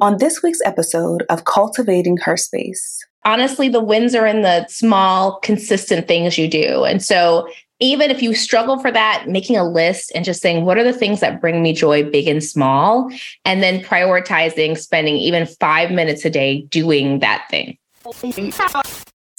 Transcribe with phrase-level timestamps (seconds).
[0.00, 3.04] On this week's episode of Cultivating Her Space.
[3.24, 6.84] Honestly, the wins are in the small, consistent things you do.
[6.84, 7.48] And so,
[7.80, 10.92] even if you struggle for that, making a list and just saying, what are the
[10.92, 13.10] things that bring me joy, big and small?
[13.44, 17.76] And then prioritizing spending even five minutes a day doing that thing.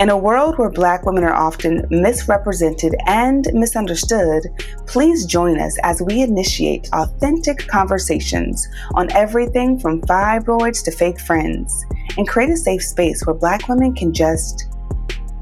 [0.00, 4.42] In a world where Black women are often misrepresented and misunderstood,
[4.88, 11.86] please join us as we initiate authentic conversations on everything from fibroids to fake friends
[12.18, 14.64] and create a safe space where Black women can just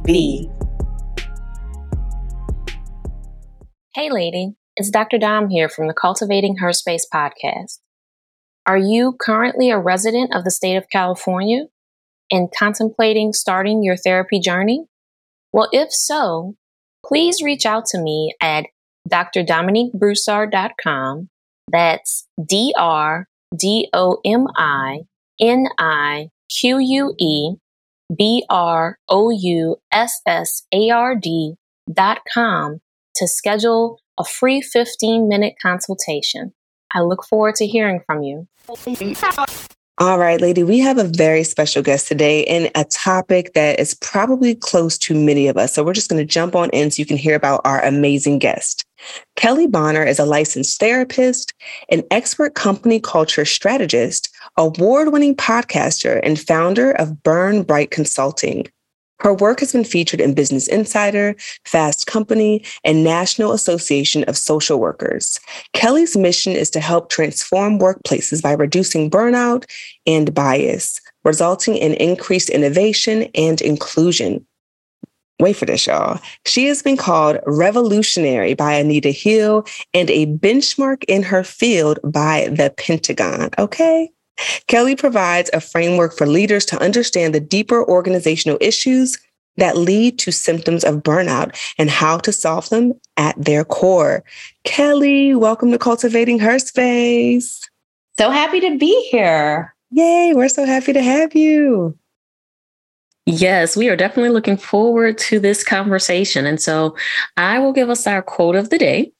[0.04, 0.50] be.
[3.94, 5.16] Hey, lady, it's Dr.
[5.16, 7.78] Dom here from the Cultivating Her Space podcast.
[8.66, 11.68] Are you currently a resident of the state of California?
[12.32, 14.86] And contemplating starting your therapy journey?
[15.52, 16.56] Well, if so,
[17.06, 18.66] please reach out to me at
[19.08, 21.28] drdominiquebroussard.com.
[21.70, 25.02] That's D R D O M I
[25.40, 27.54] N I Q U E
[28.16, 31.54] B R O U S S A R D
[31.92, 32.80] dot com
[33.16, 36.52] to schedule a free 15 minute consultation.
[36.94, 38.46] I look forward to hearing from you.
[39.98, 43.92] All right, lady, we have a very special guest today and a topic that is
[43.94, 45.74] probably close to many of us.
[45.74, 48.38] So we're just going to jump on in so you can hear about our amazing
[48.38, 48.86] guest.
[49.36, 51.52] Kelley Bonner is a licensed therapist,
[51.90, 58.68] an expert company culture strategist, award winning podcaster, and founder of Burn Bright Consulting.
[59.20, 64.80] Her work has been featured in Business Insider, Fast Company, and National Association of Social
[64.80, 65.38] Workers.
[65.74, 69.64] Kelley's mission is to help transform workplaces by reducing burnout
[70.06, 74.44] and bias, resulting in increased innovation and inclusion.
[75.40, 76.20] Wait for this, y'all.
[76.46, 82.48] She has been called revolutionary by Anita Hill and a benchmark in her field by
[82.52, 83.50] the Pentagon.
[83.58, 84.10] Okay.
[84.66, 89.18] Kelley provides a framework for leaders to understand the deeper organizational issues
[89.56, 94.24] that lead to symptoms of burnout and how to solve them at their core.
[94.64, 97.68] Kelley, welcome to Cultivating Her Space.
[98.18, 99.74] So happy to be here.
[99.90, 101.96] Yay, we're so happy to have you.
[103.26, 106.44] Yes, we are definitely looking forward to this conversation.
[106.44, 106.96] And so
[107.36, 109.12] I will give us our quote of the day.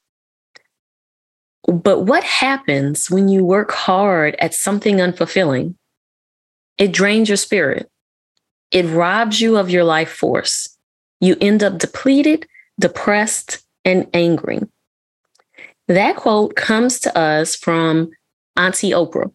[1.67, 5.75] But what happens when you work hard at something unfulfilling?
[6.77, 7.89] It drains your spirit.
[8.71, 10.77] It robs you of your life force.
[11.21, 12.47] You end up depleted,
[12.79, 14.61] depressed, and angry.
[15.87, 18.11] That quote comes to us from
[18.57, 19.31] Auntie Oprah.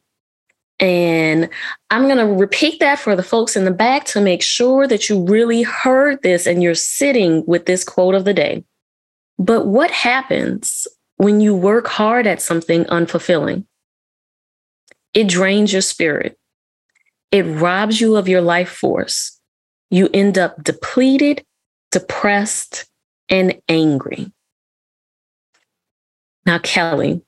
[0.80, 1.48] And
[1.90, 5.08] I'm going to repeat that for the folks in the back to make sure that
[5.08, 8.64] you really heard this and you're sitting with this quote of the day.
[9.38, 10.86] But what happens
[11.18, 13.66] when you work hard at something unfulfilling.
[15.14, 16.38] It drains your spirit.
[17.30, 19.38] It robs you of your life force.
[19.90, 21.44] You end up depleted,
[21.90, 22.86] depressed,
[23.28, 24.32] and angry.
[26.46, 27.20] Now, Kelley,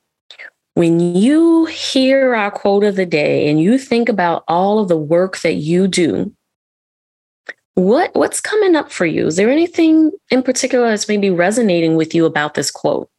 [0.73, 4.97] when you hear our quote of the day and you think about all of the
[4.97, 6.33] work that you do,
[7.75, 9.27] what what's coming up for you?
[9.27, 13.10] Is there anything in particular that's maybe resonating with you about this quote?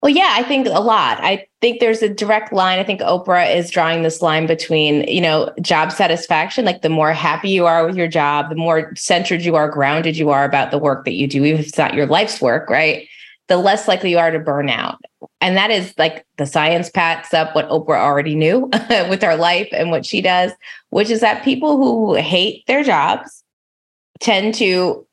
[0.00, 1.18] Well, yeah, I think a lot.
[1.20, 2.78] I think there's a direct line.
[2.78, 6.64] I think Oprah is drawing this line between, you know, job satisfaction.
[6.64, 10.16] Like the more happy you are with your job, the more centered you are, grounded
[10.16, 12.70] you are about the work that you do, even if it's not your life's work,
[12.70, 13.08] right?
[13.48, 15.00] The less likely you are to burn out.
[15.40, 18.70] And that is like the science pats up what Oprah already knew
[19.08, 20.52] with her life and what she does,
[20.90, 23.42] which is that people who hate their jobs
[24.20, 25.04] tend to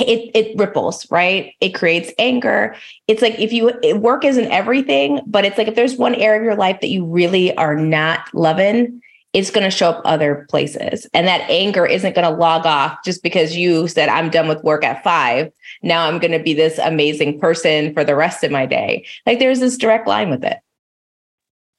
[0.00, 1.54] it it ripples, right?
[1.60, 2.74] It creates anger.
[3.08, 6.44] It's like if you work isn't everything, but it's like if there's one area of
[6.44, 9.02] your life that you really are not loving,
[9.32, 11.06] it's going to show up other places.
[11.14, 14.62] And that anger isn't going to log off just because you said I'm done with
[14.62, 15.50] work at 5.
[15.82, 19.06] Now I'm going to be this amazing person for the rest of my day.
[19.24, 20.58] Like there's this direct line with it.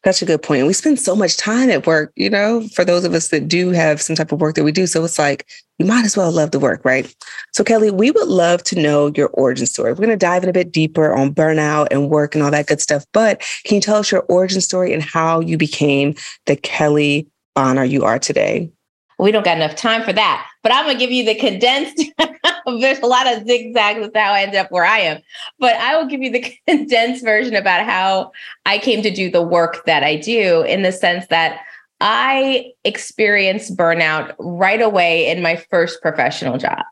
[0.06, 0.68] Such a good point.
[0.68, 3.70] We spend so much time at work, you know, for those of us that do
[3.70, 4.86] have some type of work that we do.
[4.86, 5.48] So it's like,
[5.80, 7.14] you might as well love the work, right?
[7.54, 9.92] So, Kelley, we would love to know your origin story.
[9.94, 12.68] We're going to dive in a bit deeper on burnout and work and all that
[12.68, 13.06] good stuff.
[13.14, 16.16] But can you tell us your origin story and how you became
[16.48, 18.72] the Kelley Bonner you are today?
[19.20, 22.04] We don't got enough time for that, but I'm to give you the condensed.
[22.80, 25.22] there's a lot of zigzags with how I ended up where I am,
[25.60, 28.32] but I will give you the condensed version about how
[28.66, 31.62] I came to do the work that I do in the sense that
[32.02, 36.84] I experienced burnout right away in my first professional job.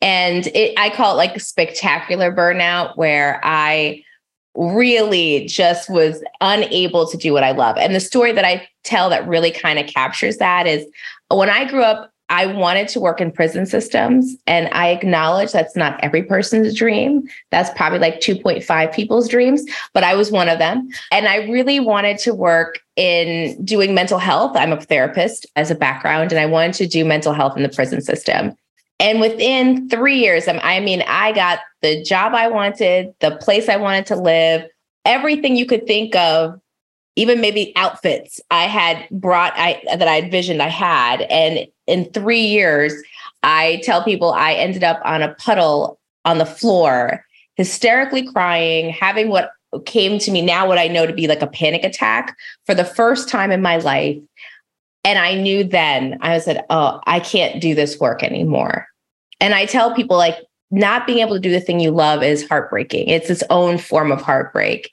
[0.00, 4.04] And it, I call it like a spectacular burnout where I
[4.54, 7.76] really just was unable to do what I love.
[7.78, 10.86] And the story that I tell that really kind of captures that is
[11.36, 14.36] when I grew up, I wanted to work in prison systems.
[14.46, 17.26] And I acknowledge that's not every person's dream.
[17.50, 19.64] That's probably like 2.5 people's dreams,
[19.94, 20.88] but I was one of them.
[21.10, 24.56] And I really wanted to work in doing mental health.
[24.56, 27.68] I'm a therapist as a background, and I wanted to do mental health in the
[27.68, 28.54] prison system.
[29.00, 33.68] And within three years, um, I mean, I got the job I wanted, the place
[33.68, 34.68] I wanted to live,
[35.04, 36.60] everything you could think of
[37.18, 41.22] even maybe outfits I had brought I that I envisioned I had.
[41.22, 42.94] And in three years,
[43.42, 47.24] I tell people I ended up on a puddle on the floor,
[47.56, 49.50] hysterically crying, having what
[49.84, 52.36] came to me now what I know to be like a panic attack
[52.66, 54.18] for the first time in my life.
[55.02, 58.86] And I knew then I said, Oh, I can't do this work anymore.
[59.40, 60.36] And I tell people like
[60.70, 63.08] not being able to do the thing you love is heartbreaking.
[63.08, 64.92] It's its own form of heartbreak.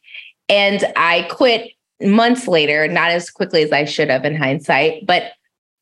[0.50, 5.34] And I quit months later, not as quickly as I should have in hindsight, but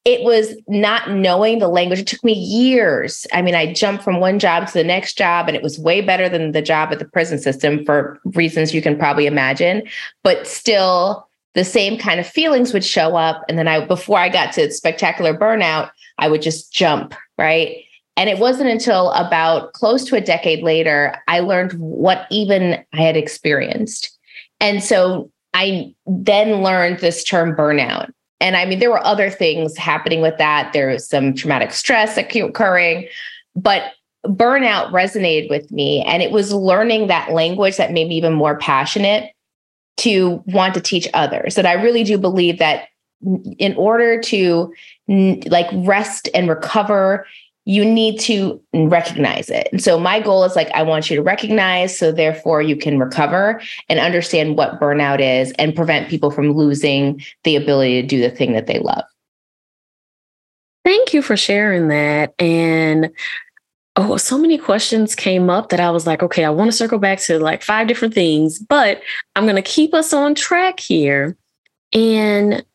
[0.06, 2.00] it was not knowing the language.
[2.00, 3.26] It took me years.
[3.32, 6.02] I mean, I jumped from one job to the next job, and it was way
[6.02, 9.84] better than the job at the prison system for reasons you can probably imagine.
[10.22, 13.44] But still, the same kind of feelings would show up.
[13.48, 17.78] And then I, before I got to spectacular burnout, I would just jump, right?
[18.18, 23.02] And it wasn't until about close to a decade later, I learned what even I
[23.02, 24.18] had experienced.
[24.60, 28.12] And so I then learned this term burnout.
[28.40, 30.74] And I mean, there were other things happening with that.
[30.74, 33.08] There was some traumatic stress occurring,
[33.56, 33.94] but
[34.26, 36.02] burnout resonated with me.
[36.04, 39.32] And it was learning that language that made me even more passionate
[39.98, 41.56] to want to teach others.
[41.56, 42.88] That I really do believe that
[43.58, 44.74] in order to
[45.08, 47.26] like rest and recover
[47.66, 49.70] you need to recognize it.
[49.72, 53.00] And so my goal is like, I want you to recognize so therefore you can
[53.00, 58.22] recover and understand what burnout is and prevent people from losing the ability to do
[58.22, 59.04] the thing that they love.
[60.84, 62.34] Thank you for sharing that.
[62.38, 63.12] And
[63.96, 67.00] oh, so many questions came up that I was like, okay, I want to circle
[67.00, 69.02] back to like five different things, but
[69.38, 71.38] I'm going to keep us on track here.
[71.94, 72.66] And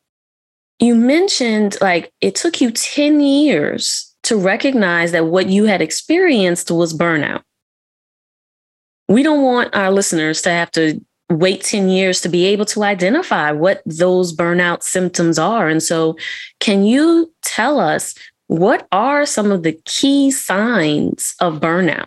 [0.79, 6.70] you mentioned like it took you 10 years to recognize that what you had experienced
[6.70, 7.42] was burnout.
[9.08, 12.82] We don't want our listeners to have to wait 10 years to be able to
[12.82, 15.69] identify what those burnout symptoms are.
[15.69, 16.19] And so,
[16.60, 18.14] can you tell us
[18.48, 22.06] what are some of the key signs of burnout?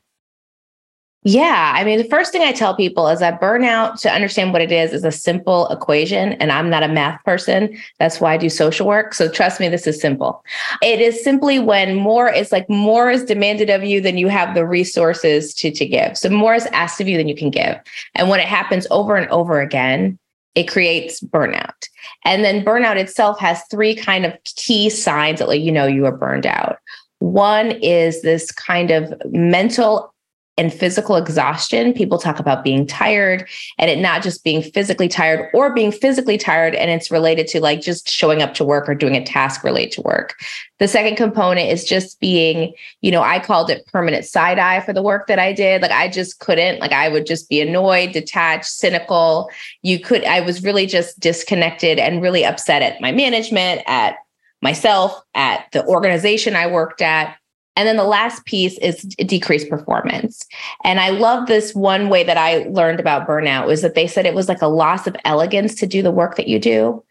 [1.24, 1.74] Yeah.
[1.76, 4.72] I mean, the first thing I tell people is that burnout, to understand what it
[4.72, 6.34] is, is a simple equation.
[6.34, 7.78] And I'm not a math person.
[8.00, 9.14] That's why I do social work.
[9.14, 10.44] So trust me, this is simple.
[10.82, 14.56] It is simply when more is like more is demanded of you than you have
[14.56, 16.18] the resources to, to give.
[16.18, 17.78] So more is asked of you than you can give.
[18.16, 20.18] And when it happens over and over again,
[20.56, 21.88] it creates burnout.
[22.26, 26.06] And then burnout itself has three kind of key signs that let you know you
[26.08, 26.80] are burned out.
[27.20, 30.11] One is this kind of mental
[30.58, 31.94] and physical exhaustion.
[31.94, 33.48] People talk about being tired
[33.80, 37.62] and it not just being physically tired or being physically tired and it's related to
[37.62, 40.36] like just showing up to work or doing a task related to work.
[40.80, 44.94] The second component is just being, you know, I called it permanent side eye for
[44.94, 45.82] the work that I did.
[45.82, 49.50] Like I just couldn't, like I would just be annoyed, detached, cynical.
[49.84, 54.18] You could, I was really just disconnected and really upset at my management, at
[54.62, 57.36] myself, at the organization I worked at
[57.76, 60.46] and then the last piece is decreased performance.
[60.84, 64.26] And I love this one way that I learned about burnout was that they said
[64.26, 67.04] it was like a loss of elegance to do the work that you do.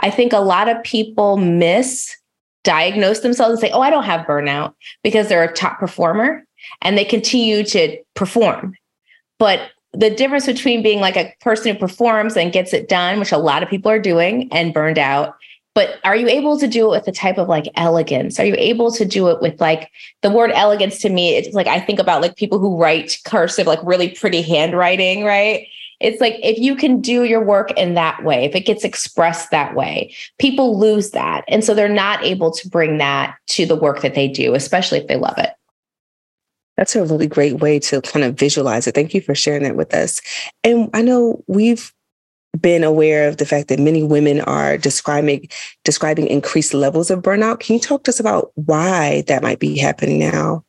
[0.00, 2.16] I think a lot of people miss
[2.64, 6.44] diagnose themselves and say, "Oh, I don't have burnout" because they're a top performer
[6.82, 8.74] and they continue to perform.
[9.38, 13.32] But the difference between being like a person who performs and gets it done, which
[13.32, 15.36] a lot of people are doing and burned out,
[15.78, 18.56] but are you able to do it with a type of like elegance are you
[18.58, 19.92] able to do it with like
[20.22, 23.64] the word elegance to me it's like i think about like people who write cursive
[23.64, 25.68] like really pretty handwriting right
[26.00, 29.50] It's like if you can do your work in that way, if it gets expressed
[29.50, 31.44] that way, people lose that.
[31.48, 34.98] And so they're not able to bring that to the work that they do, especially
[34.98, 35.50] if they love it.
[36.76, 38.94] That's a really great way to kind of visualize it.
[38.94, 40.20] Thank you for sharing that with us.
[40.62, 41.92] And I know we've
[42.60, 45.48] been aware of the fact that many women are describing
[45.84, 47.60] describing increased levels of burnout.
[47.60, 50.64] Can you talk to us about why that might be happening now?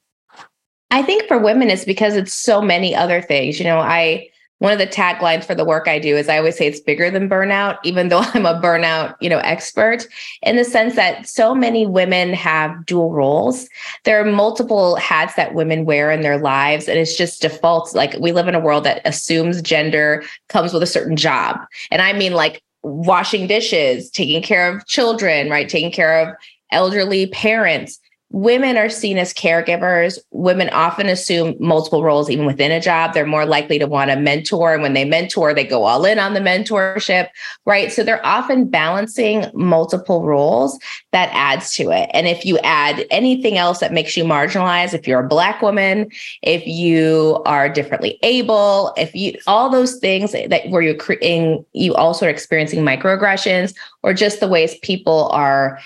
[0.92, 3.60] I think for women it's because it's so many other things.
[3.60, 6.58] You know, I one of the taglines for the work I do is I always
[6.58, 10.08] say it's bigger than burnout, even though I'm a burnout, you know, expert
[10.44, 13.68] in the sense that so many women have dual roles.
[14.04, 16.88] There are multiple hats that women wear in their lives.
[16.88, 17.96] And it's just default.
[17.96, 21.58] Like we live in a world that assumes gender comes with a certain job.
[21.90, 25.68] And I mean like washing dishes, taking care of children, right?
[25.68, 26.36] Taking care of
[26.72, 28.00] elderly parents
[28.32, 30.20] women are seen as caregivers.
[30.32, 33.14] Women often assume multiple roles, even within a job.
[33.14, 34.74] They're more likely to want to mentor.
[34.74, 37.30] And when they mentor, they go all in on the mentorship,
[37.66, 37.92] right?
[37.92, 40.78] So they're often balancing multiple roles
[41.12, 42.10] that adds to it.
[42.14, 46.10] And if you add anything else that makes you marginalized, if you're a Black woman,
[46.44, 51.96] if you are differently able, if you, all those things that where you're creating, you
[51.96, 55.80] also are experiencing microaggressions or just the ways people are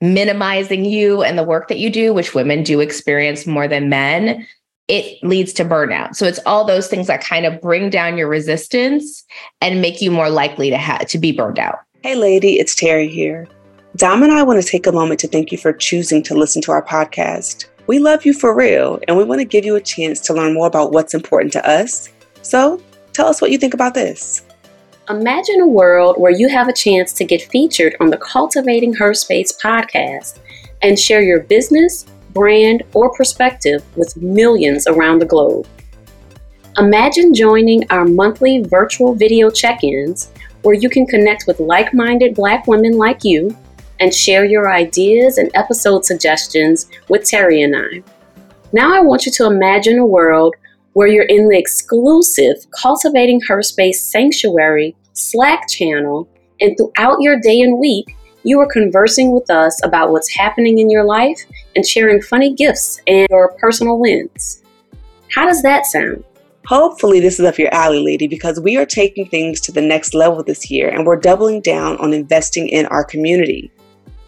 [0.00, 4.46] minimizing you and the work that you do, which women do experience more than men,
[4.88, 6.16] it leads to burnout.
[6.16, 9.24] So it's all those things that kind of bring down your resistance
[9.60, 11.80] and make you more likely to have to be burned out.
[12.02, 13.46] Hey lady, it's Terri here.
[13.96, 16.62] Dom and I want to take a moment to thank you for choosing to listen
[16.62, 17.66] to our podcast.
[17.86, 20.54] We love you for real, and we want to give you a chance to learn
[20.54, 22.08] more about what's important to us.
[22.42, 22.80] So,
[23.14, 24.42] tell us what you think about this.
[25.10, 29.14] Imagine a world where you have a chance to get featured on the Cultivating Her
[29.14, 30.38] Space podcast
[30.82, 35.66] and share your business, brand, or perspective with millions around the globe.
[36.76, 42.34] Imagine joining our monthly virtual video check ins where you can connect with like minded
[42.34, 43.56] Black women like you
[44.00, 48.02] and share your ideas and episode suggestions with Terri and I.
[48.74, 50.54] Now, I want you to imagine a world
[50.98, 56.28] where you're in the exclusive Cultivating Her Space Sanctuary Slack channel,
[56.60, 60.90] and throughout your day and week, you are conversing with us about what's happening in
[60.90, 61.38] your life
[61.76, 64.64] and sharing funny gifts and your personal wins.
[65.32, 66.24] How does that sound?
[66.66, 70.14] Hopefully, this is up your alley, lady, because we are taking things to the next
[70.14, 73.70] level this year and we're doubling down on investing in our community.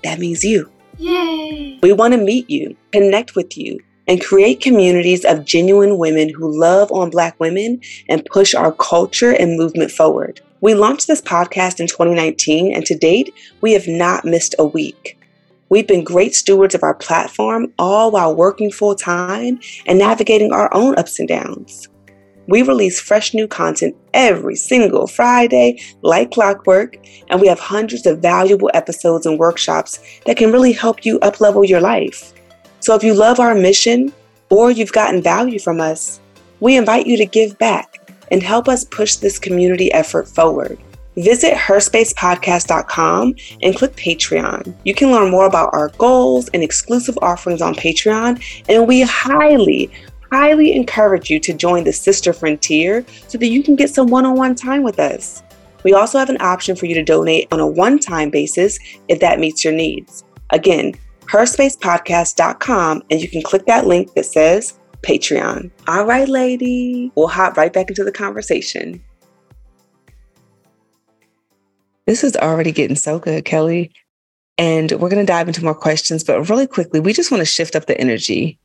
[0.04, 0.70] That means you.
[0.98, 1.80] Yay!
[1.82, 6.58] We want to meet you, connect with you, and create communities of genuine women who
[6.60, 10.40] love on Black women and push our culture and movement forward.
[10.60, 15.16] We launched this podcast in 2019, and to date, we have not missed a week.
[15.68, 20.74] We've been great stewards of our platform, all while working full time and navigating our
[20.74, 21.86] own ups and downs.
[22.48, 26.96] We release fresh new content every single Friday, like clockwork,
[27.28, 31.68] and we have hundreds of valuable episodes and workshops that can really help you uplevel
[31.68, 32.32] your life.
[32.80, 34.12] So if you love our mission
[34.48, 36.20] or you've gotten value from us,
[36.60, 40.78] we invite you to give back and help us push this community effort forward.
[41.16, 44.74] Visit herspacepodcast.com and click Patreon.
[44.84, 49.90] You can learn more about our goals and exclusive offerings on Patreon, and we highly,
[50.30, 54.24] highly encourage you to join the Sister Frontier so that you can get some one
[54.24, 55.42] on one time with us.
[55.82, 59.18] We also have an option for you to donate on a one time basis if
[59.20, 60.24] that meets your needs.
[60.50, 60.94] Again,
[61.30, 65.70] herspacepodcast.com, and you can click that link that says Patreon.
[65.88, 69.02] All right, lady, we'll hop right back into the conversation.
[72.06, 73.92] This is already getting so good, Kelley.
[74.58, 77.46] And we're going to dive into more questions, but really quickly, we just want to
[77.46, 78.58] shift up the energy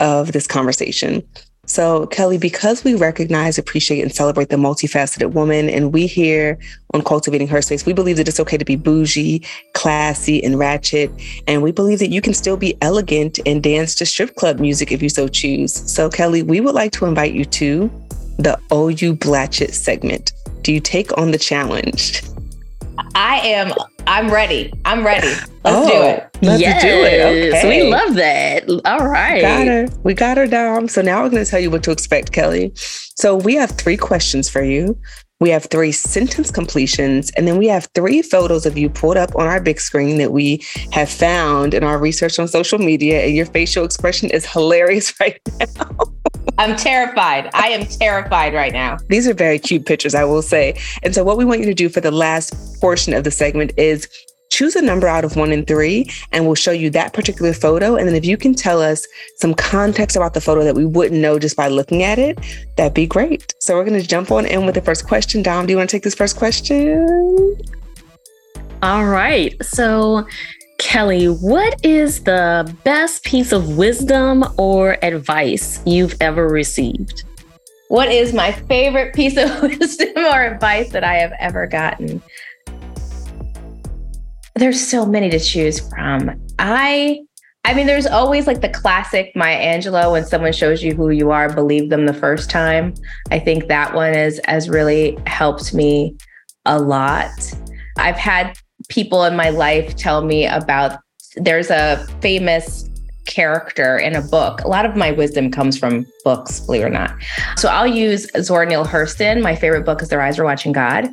[0.00, 1.22] of this conversation.
[1.66, 6.58] So, Kelley, because we recognize, appreciate, and celebrate the multifaceted woman, and we here
[6.94, 9.44] on Cultivating Her Space, we believe that it's okay to be bougie,
[9.74, 11.10] classy, and ratchet.
[11.48, 14.92] And we believe that you can still be elegant and dance to strip club music
[14.92, 15.74] if you so choose.
[15.92, 17.90] So, Kelley, we would like to invite you to
[18.38, 20.32] the OU Blatchet segment.
[20.62, 22.22] Do you take on the challenge?
[23.14, 23.72] I am.
[24.06, 24.72] I'm ready.
[24.84, 25.26] I'm ready.
[25.26, 26.28] Let's oh, do it.
[26.42, 27.54] Let's yes, do it.
[27.54, 27.82] Okay.
[27.82, 28.45] we love that.
[28.84, 29.36] All right.
[29.36, 29.88] We got her.
[30.02, 30.88] We got her down.
[30.88, 32.72] So now we're going to tell you what to expect, Kelley.
[32.74, 34.98] So we have three questions for you.
[35.38, 39.36] We have three sentence completions, and then we have three photos of you pulled up
[39.36, 43.22] on our big screen that we have found in our research on social media.
[43.22, 45.38] And your facial expression is hilarious right
[45.78, 45.90] now.
[46.58, 47.50] I'm terrified.
[47.52, 48.96] I am terrified right now.
[49.10, 50.80] These are very cute pictures, I will say.
[51.02, 53.72] And so, what we want you to do for the last portion of the segment
[53.76, 54.08] is
[54.56, 57.96] choose a number out of one and three, and we'll show you that particular photo.
[57.96, 61.20] And then if you can tell us some context about the photo that we wouldn't
[61.20, 62.38] know just by looking at it,
[62.76, 63.54] that'd be great.
[63.58, 65.42] So we're going to jump on in with the first question.
[65.42, 67.58] Dom, do you want to take this first question?
[68.82, 69.54] All right.
[69.62, 70.26] So,
[70.78, 77.24] Kelley, what is the best piece of wisdom or advice you've ever received?
[77.88, 82.22] What is my favorite piece of wisdom or advice that I have ever gotten?
[84.56, 86.30] There's so many to choose from.
[86.58, 87.20] I
[87.66, 91.32] I mean, there's always like the classic Maya Angelou when someone shows you who you
[91.32, 92.94] are, believe them the first time.
[93.32, 96.16] I think that one is has really helped me
[96.64, 97.30] a lot.
[97.98, 98.56] I've had
[98.88, 101.00] people in my life tell me about
[101.34, 102.88] there's a famous
[103.26, 104.62] character in a book.
[104.62, 107.14] A lot of my wisdom comes from books, believe it or not.
[107.56, 109.42] So I'll use Zora Neale Hurston.
[109.42, 111.08] My favorite book is Their Eyes Are Watching God.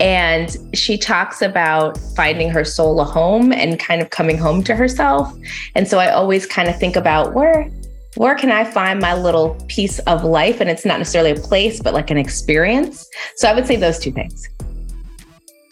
[0.00, 4.74] And she talks about finding her soul a home and kind of coming home to
[4.74, 5.32] herself.
[5.74, 7.70] And so I always kind of think about where
[8.16, 10.60] where can I find my little piece of life?
[10.60, 13.06] And it's not necessarily a place, but like an experience.
[13.36, 14.48] So I would say those two things.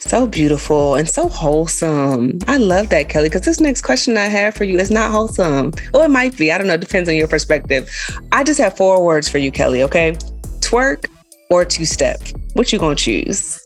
[0.06, 2.38] So beautiful and so wholesome.
[2.46, 5.73] I love that, Kelley, because this next question I have for you is not wholesome.
[5.94, 6.52] Or it might be.
[6.52, 6.75] I don't know.
[6.75, 7.90] It depends on your perspective.
[8.30, 10.12] I just have four words for you, Kelley, okay?
[10.61, 11.06] Twerk
[11.49, 12.20] or two step.
[12.52, 13.58] What you gonna choose?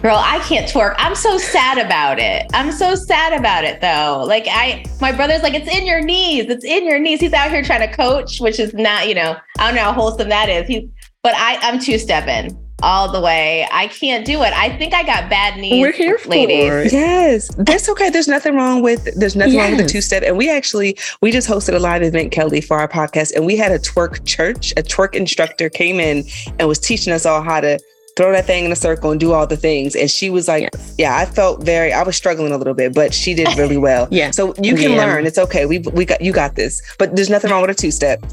[0.00, 0.94] Girl, I can't twerk.
[0.96, 2.46] I'm so sad about it.
[2.54, 4.24] I'm so sad about it though.
[4.26, 6.46] Like I my brother's like, it's in your knees.
[6.48, 7.20] It's in your knees.
[7.20, 9.92] He's out here trying to coach, which is not, you know, I don't know how
[9.92, 10.66] wholesome that is.
[10.66, 10.88] He's
[11.22, 13.66] but I, I'm two stepping all the way.
[13.70, 14.52] I can't do it.
[14.52, 15.80] I think I got bad knees.
[15.80, 16.92] We're here for ladies.
[16.92, 18.10] Yes, that's okay.
[18.10, 19.62] There's nothing wrong with there's nothing yes.
[19.62, 20.22] wrong with the two step.
[20.24, 23.56] And we actually we just hosted a live event, Kelley, for our podcast, and we
[23.56, 24.72] had a twerk church.
[24.72, 26.24] A twerk instructor came in
[26.58, 27.78] and was teaching us all how to
[28.16, 29.96] throw that thing in a circle and do all the things.
[29.96, 30.94] And she was like, yes.
[30.98, 34.08] yeah, I felt very, I was struggling a little bit, but she did really well.
[34.10, 34.30] yeah.
[34.30, 34.98] So you can yeah.
[34.98, 35.26] learn.
[35.26, 35.66] It's okay.
[35.66, 36.82] We we got you got this.
[36.98, 38.24] But there's nothing wrong with a two step.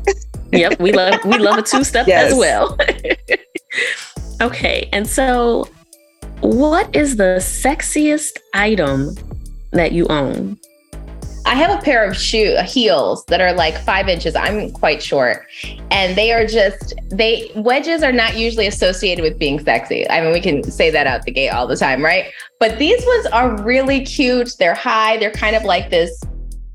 [0.51, 0.79] yep.
[0.79, 2.31] We love we love a two step yes.
[2.31, 2.77] as well.
[4.41, 4.89] Okay.
[4.93, 5.67] And so,
[6.41, 9.15] what is the sexiest item
[9.71, 10.57] that you own?
[11.45, 14.35] I have a pair of shoe uh, heels that are like five inches.
[14.35, 15.47] I'm quite short,
[15.89, 20.07] and they are just they wedges are not usually associated with being sexy.
[20.09, 22.31] I mean, we can say that out the gate all the time, right?
[22.59, 24.55] But these ones are really cute.
[24.59, 25.17] They're high.
[25.17, 26.23] They're kind of like this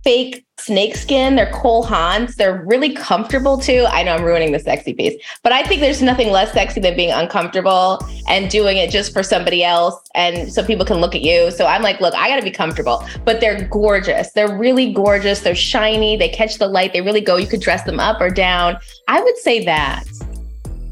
[0.04, 1.34] fake snakeskin.
[1.34, 2.36] They're Cole Haans.
[2.36, 3.86] They're really comfortable too.
[3.88, 6.94] I know I'm ruining the sexy piece, but I think there's nothing less sexy than
[6.94, 11.22] being uncomfortable and doing it just for somebody else and so people can look at
[11.22, 11.50] you.
[11.50, 14.32] So I'm like, look, I got to be comfortable, but they're gorgeous.
[14.32, 15.40] They're really gorgeous.
[15.40, 16.16] They're shiny.
[16.16, 16.92] They catch the light.
[16.92, 17.36] They really go.
[17.36, 18.78] You could dress them up or down.
[19.08, 20.04] I would say that.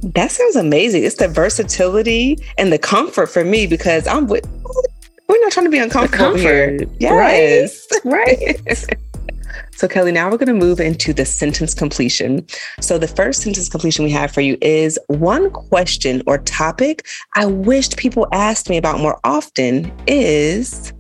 [0.03, 1.05] That sounds amazing.
[1.05, 4.45] It's the versatility and the comfort for me because I'm with
[5.33, 6.79] we're not trying to be uncomfortable here.
[6.99, 7.87] Yes.
[8.05, 8.61] Right.
[8.67, 8.85] right.
[9.75, 12.47] So, Kelley, now we're going to move into the sentence completion.
[12.81, 17.47] So, the first sentence completion we have for you is one question or topic I
[17.47, 20.93] wished people asked me about more often is.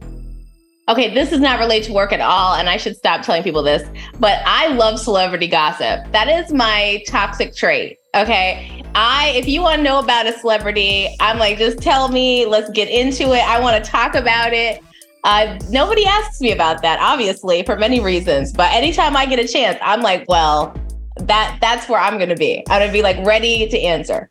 [0.88, 3.62] Okay, this is not related to work at all, and I should stop telling people
[3.62, 6.10] this, but I love celebrity gossip.
[6.10, 7.98] That is my toxic trait.
[8.16, 8.82] Okay.
[8.94, 12.68] I, if you want to know about a celebrity, I'm like, just tell me, let's
[12.70, 13.48] get into it.
[13.48, 14.82] I want to talk about it.
[15.24, 18.52] Uh, nobody asks me about that, obviously, for many reasons.
[18.52, 20.74] But anytime I get a chance, I'm like, well,
[21.16, 22.64] that that's where I'm gonna be.
[22.68, 24.30] I'm gonna be like ready to answer.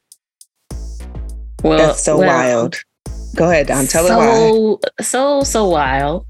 [1.64, 2.76] Well, that's so well, wild.
[3.36, 3.86] Go ahead, Don.
[3.88, 5.04] Tell so, it why.
[5.04, 6.26] So so wild.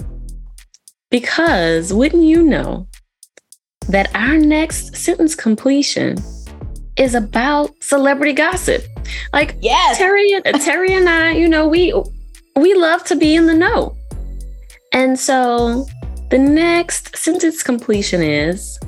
[1.12, 2.88] Because wouldn't you know
[3.90, 6.18] that our next sentence completion
[6.96, 8.84] is about celebrity gossip?
[9.34, 10.00] Like yes.
[10.00, 11.94] Terri and Terri and I, you know, we
[12.56, 13.96] we love to be in the know.
[14.94, 15.86] And so
[16.30, 18.80] the next sentence completion is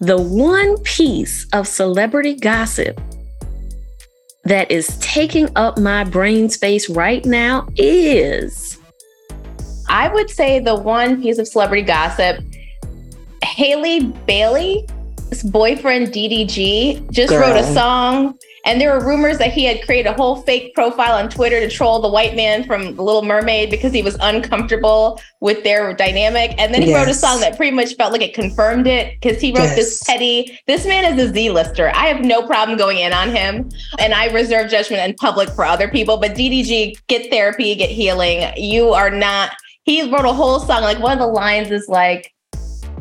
[0.00, 3.00] the one piece of celebrity gossip
[4.44, 8.69] that is taking up my brain space right now is.
[9.90, 12.44] I would say the one piece of celebrity gossip
[13.42, 17.40] Halle Bailey's boyfriend DDG just Girl.
[17.40, 21.14] wrote a song and there were rumors that he had created a whole fake profile
[21.14, 25.20] on Twitter to troll the white man from The Little Mermaid because he was uncomfortable
[25.40, 26.54] with their dynamic.
[26.58, 26.98] And then he yes.
[26.98, 29.76] wrote a song that pretty much felt like it confirmed it because he wrote yes.
[29.76, 30.58] this petty.
[30.66, 31.90] This man is a Z-lister.
[31.94, 35.64] I have no problem going in on him, and I reserve judgment in public for
[35.64, 36.18] other people.
[36.18, 38.52] But DDG, get therapy, get healing.
[38.56, 39.52] You are not.
[39.90, 40.82] He wrote a whole song.
[40.82, 42.32] Like one of the lines is like,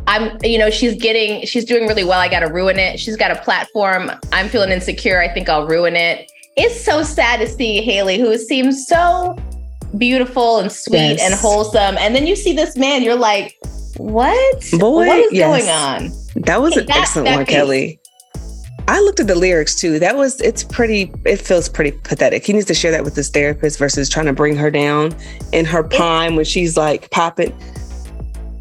[0.07, 2.19] I'm, you know, she's getting, she's doing really well.
[2.19, 2.99] I got to ruin it.
[2.99, 4.09] She's got a platform.
[4.31, 5.21] I'm feeling insecure.
[5.21, 6.27] I think I'll ruin it.
[6.57, 9.37] It's so sad to see Halle, who seems so
[9.99, 11.21] beautiful and sweet Yes.
[11.21, 11.95] and wholesome.
[11.99, 13.55] And then you see this man, you're like,
[13.97, 14.65] what?
[14.79, 15.47] Boy, what is yes.
[15.47, 16.43] going on?
[16.45, 17.55] That was an That- excellent that one, piece.
[17.55, 17.99] Kelley.
[18.89, 19.99] I looked at the lyrics too.
[19.99, 22.43] That was it's pretty it feels pretty pathetic.
[22.45, 25.15] He needs to share that with his therapist versus trying to bring her down
[25.51, 27.55] in her prime when she's like popping.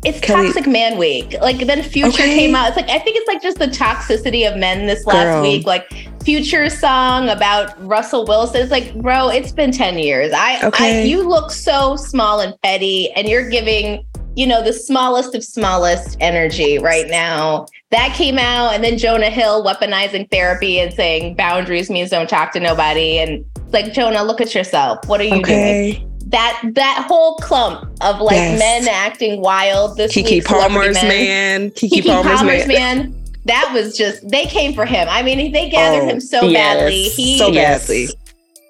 [0.05, 1.35] It's Kelley- toxic man week.
[1.41, 2.35] Like then Future Okay.
[2.37, 2.69] came out.
[2.69, 5.43] It's like I think it's like just the toxicity of men this last Girl.
[5.43, 5.67] week.
[5.67, 5.91] Like
[6.25, 8.61] Future song about Russell Wilson.
[8.61, 10.31] It's like, bro, it's been 10 years.
[10.37, 14.05] I, I you look so small and petty, and you're giving,
[14.39, 17.67] you know, the smallest of smallest energy right now.
[17.91, 22.53] That came out, and then Jonah Hill weaponizing therapy and saying boundaries means don't talk
[22.53, 23.19] to nobody.
[23.19, 25.05] And it's like, Jonah, look at yourself.
[25.09, 26.05] What are you doing?
[26.29, 28.59] That that whole clump of like Yes.
[28.61, 31.71] men acting wild this Keke week, Palmer's man.
[31.71, 32.99] Keke, Keke Palmer's, Palmer's, man.
[33.11, 33.15] man.
[33.47, 35.09] That was just they came for him.
[35.11, 36.77] I mean, they gathered Oh, him so yes.
[36.77, 37.03] badly.
[37.05, 38.09] He So badly.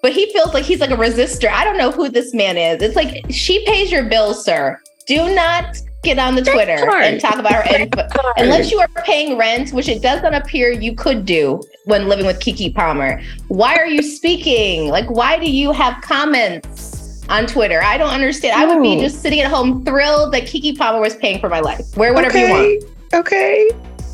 [0.03, 1.51] but he feels like he's like a resistor.
[1.51, 2.81] I don't know who this man is.
[2.81, 4.81] It's like she pays your bills, sir.
[5.09, 7.63] Do not get on the Twitter and talk about her.
[7.75, 7.95] And,
[8.37, 12.27] unless you are paying rent, which it does not appear you could do when living
[12.27, 13.23] with Keke Palmer.
[13.49, 14.89] Why are you speaking?
[14.89, 17.83] Like, why do you have comments on Twitter?
[17.83, 18.61] I don't understand.
[18.61, 21.61] I would be just sitting at home thrilled that Keke Palmer was paying for my
[21.61, 21.97] life.
[21.97, 22.85] Wear whatever you want.
[23.15, 23.71] Okay.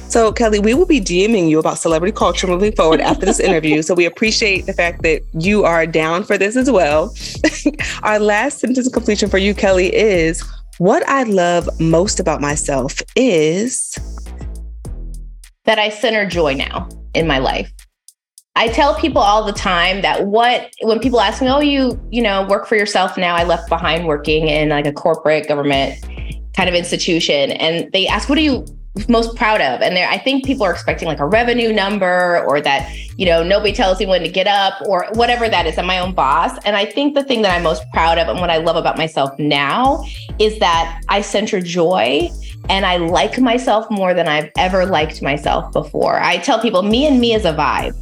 [0.09, 3.83] So, Kelley, we will be DMing you about celebrity culture moving forward after this interview.
[3.83, 7.13] So, we appreciate the fact that you are down for this as well.
[8.05, 10.45] Our last sentence completion for you, Kelley, is
[10.79, 13.97] what I love most about myself is.
[15.65, 17.73] that I center joy now in my life.
[18.55, 22.23] I tell people all the time that what when people ask me, "Oh, you you
[22.23, 26.05] know work for yourself now?" I left behind working in like a corporate government
[26.55, 28.65] kind of institution, and they ask, "What are you
[29.09, 32.61] most proud of?" And there, I think people are expecting like a revenue number or
[32.61, 35.79] that you know nobody tells me when to get up or whatever that is.
[35.79, 38.41] I'm my own boss, and I think the thing that I'm most proud of and
[38.41, 40.05] what I love about myself now
[40.39, 42.31] is that I center joy
[42.69, 46.21] and I like myself more than I've ever liked myself before.
[46.21, 47.95] I tell people, me and me is a vibe.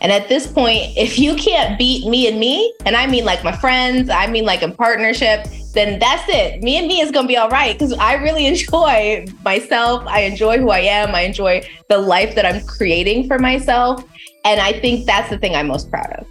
[0.00, 3.44] And at this point, if you can't beat me and me, and I mean like
[3.44, 6.62] my friends, I mean like in partnership, then that's it.
[6.62, 10.04] Me and me is going to be all right because I really enjoy myself.
[10.06, 11.14] I enjoy who I am.
[11.14, 14.04] I enjoy the life that I'm creating for myself.
[14.44, 16.26] And I think that's the thing I'm most proud of.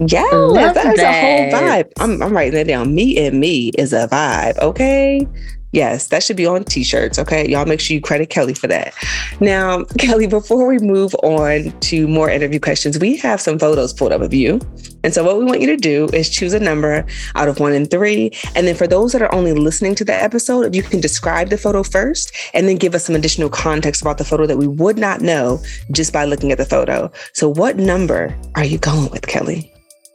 [0.00, 1.92] Yeah, Love that is a whole vibe.
[1.98, 2.94] I'm, I'm writing that down.
[2.94, 4.58] Me and me is a vibe.
[4.58, 5.26] Okay.
[5.72, 7.18] Yes, that should be on t shirts.
[7.18, 7.48] Okay.
[7.48, 8.94] Y'all make sure you credit Kelley for that.
[9.40, 14.12] Now, Kelley, before we move on to more interview questions, we have some photos pulled
[14.12, 14.60] up of you.
[15.04, 17.04] And so, what we want you to do is choose a number
[17.34, 18.32] out of one and three.
[18.54, 21.48] And then, for those that are only listening to the episode, if you can describe
[21.48, 24.66] the photo first and then give us some additional context about the photo that we
[24.66, 27.10] would not know just by looking at the photo.
[27.32, 29.72] So, what number are you going with, Kelley?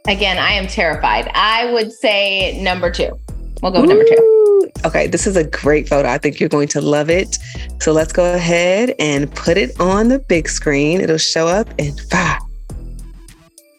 [0.07, 1.29] Again, I am terrified.
[1.33, 3.17] I would say number two.
[3.61, 4.36] We'll go with number two.
[4.85, 6.09] Okay, this is a great photo.
[6.09, 7.37] I think you're going to love it.
[7.79, 11.01] So let's go ahead and put it on the big screen.
[11.01, 12.41] It'll show up in five,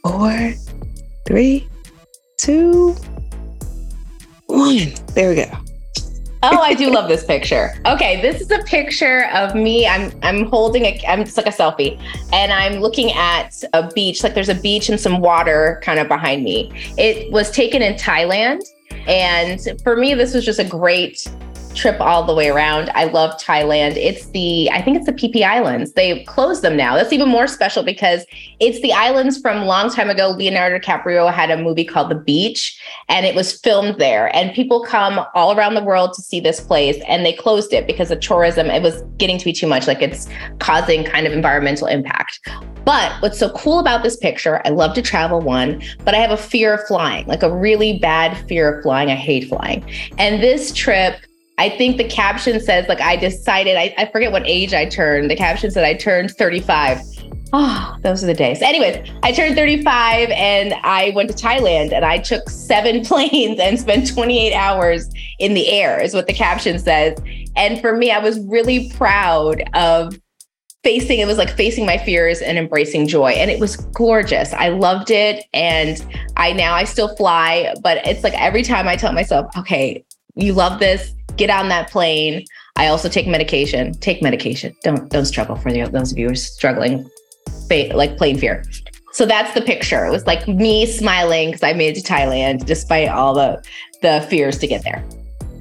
[0.03, 0.53] four,
[1.27, 1.69] three,
[2.39, 2.95] two,
[4.47, 4.93] one.
[5.15, 5.51] There we go.
[6.41, 7.75] Oh, I do love this picture.
[7.85, 9.89] Okay, this is a picture of me.
[9.89, 12.01] I'm I'm holding a I'm just like a selfie
[12.33, 14.23] and I'm looking at a beach.
[14.23, 16.71] Like there's a beach and some water kind of behind me.
[16.97, 18.61] It was taken in Thailand.
[19.09, 21.27] And for me, this was just a great
[21.75, 22.91] trip all the way around.
[22.95, 23.97] I love Thailand.
[23.97, 25.93] It's the, I think it's the Phi Phi Islands.
[25.93, 26.97] They've closed them now.
[26.97, 28.25] That's even more special because
[28.59, 30.31] it's the islands from long time ago.
[30.31, 34.35] Leonardo DiCaprio had a movie called The Beach and it was filmed there.
[34.35, 37.87] And people come all around the world to see this place and they closed it
[37.87, 38.67] because of tourism.
[38.67, 42.41] It was getting to be too much, like it's causing kind of environmental impact.
[42.89, 46.31] But what's so cool about this picture, I love to travel one, but I have
[46.31, 49.11] a fear of flying, like a really bad fear of flying.
[49.11, 49.85] I hate flying.
[50.17, 51.21] And this trip,
[51.59, 55.31] I think the caption says, like, I decided, I, I forget what age I turned.
[55.31, 57.03] The caption said I turned 35.
[57.53, 58.63] Oh, those are the days.
[58.63, 63.79] Anyways, I turned 35 and I went to Thailand and I took seven planes and
[63.79, 67.19] spent 28 hours in the air, is what the caption says.
[67.55, 70.19] And for me, I was really proud of
[70.85, 74.53] facing it was like facing my fears and embracing joy and it was gorgeous.
[74.53, 76.05] I loved it and
[76.37, 80.53] i now i still fly but it's like every time i tell myself okay you
[80.53, 82.45] love this get on that plane
[82.77, 84.75] i also take medication take medication.
[84.83, 87.09] Don't don't struggle for the, those of you who are struggling
[87.71, 88.65] like plane fear.
[89.13, 90.07] So that's the picture.
[90.07, 93.63] It was like me smiling because i made it to thailand despite all the
[94.03, 95.05] the fears to get there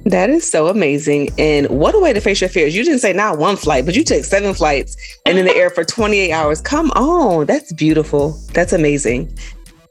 [0.08, 1.28] That is so amazing.
[1.36, 2.74] And what a way to face your fears.
[2.74, 5.68] You didn't say not one flight, but you took seven flights and in the air
[5.68, 6.62] for 28 hours.
[6.62, 7.44] Come on.
[7.44, 8.30] That's beautiful.
[8.54, 9.26] That's amazing.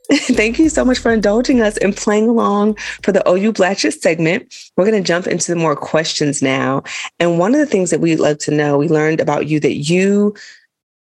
[0.12, 4.72] Thank you so much for indulging us and playing along for the OU Blatchet segment.
[4.76, 6.84] We're going to jump into more questions now.
[7.20, 9.76] And one of the things that we'd love to know, we learned about you that
[9.76, 10.34] you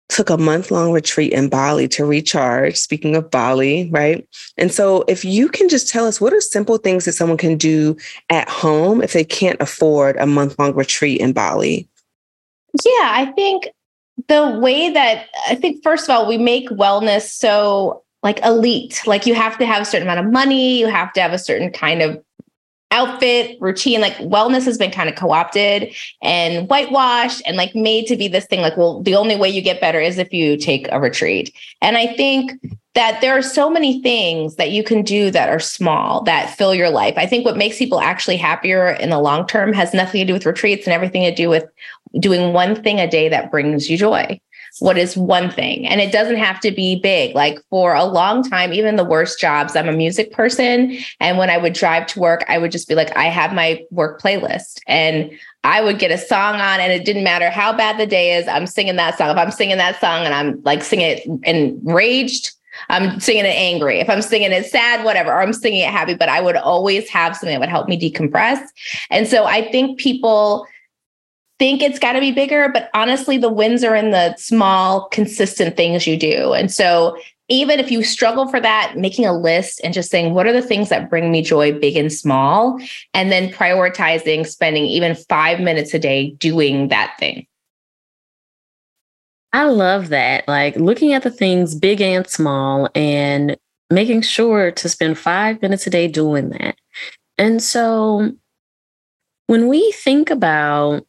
[0.10, 2.76] took a month long retreat in Bali to recharge.
[2.76, 4.28] Speaking of Bali, right?
[4.58, 7.58] And so, if you can just tell us what are simple things that someone can
[7.58, 7.96] do
[8.30, 11.88] at home if they can't afford a month long retreat in Bali?
[12.84, 13.70] Yeah, I think
[14.28, 19.02] the way that I think, first of all, we make wellness so like elite.
[19.06, 21.40] Like you have to have a certain amount of money, you have to have a
[21.40, 22.22] certain kind of
[22.92, 28.16] outfit routine like wellness has been kind of co-opted and whitewashed and like made to
[28.16, 30.88] be this thing like well the only way you get better is if you take
[30.92, 31.54] a retreat.
[31.82, 32.54] And i think
[32.96, 36.74] that there are so many things that you can do that are small that fill
[36.74, 37.14] your life.
[37.18, 40.34] I think what makes people actually happier in the long term has nothing to do
[40.34, 41.66] with retreats and everything to do with
[42.20, 44.40] doing one thing a day that brings you joy
[44.80, 45.88] what is one thing.
[45.88, 47.36] And it doesn't have to be big.
[47.36, 50.98] Like for a long time even the worst jobs i'm a music person.
[51.20, 53.84] And when i would drive to work i would just be like i have my
[53.92, 54.80] work playlist.
[54.88, 55.32] And
[55.64, 58.48] i would get a song on and it didn't matter how bad the day is
[58.48, 59.30] i'm singing that song.
[59.30, 62.52] If i'm singing that song and i'm like singing it enraged
[62.90, 64.00] I'm singing it angry.
[64.00, 67.10] If I'm singing it sad, whatever, or I'm singing it happy, but I would always
[67.10, 68.66] have something that would help me decompress.
[69.10, 70.66] And so I think people
[71.60, 75.78] think it's got to be bigger, but honestly, the wins are in the small, consistent
[75.78, 76.54] things you do.
[76.54, 77.18] And so,
[77.52, 80.62] even if you struggle for that, making a list and just saying, what are the
[80.62, 82.80] things that bring me joy, big and small?
[83.16, 87.48] And then prioritizing spending even five minutes a day doing that thing.
[89.52, 90.48] I love that.
[90.48, 93.58] Like looking at the things big and small and
[93.90, 96.76] making sure to spend five minutes a day doing that.
[97.40, 98.32] And so
[99.48, 101.08] when we think about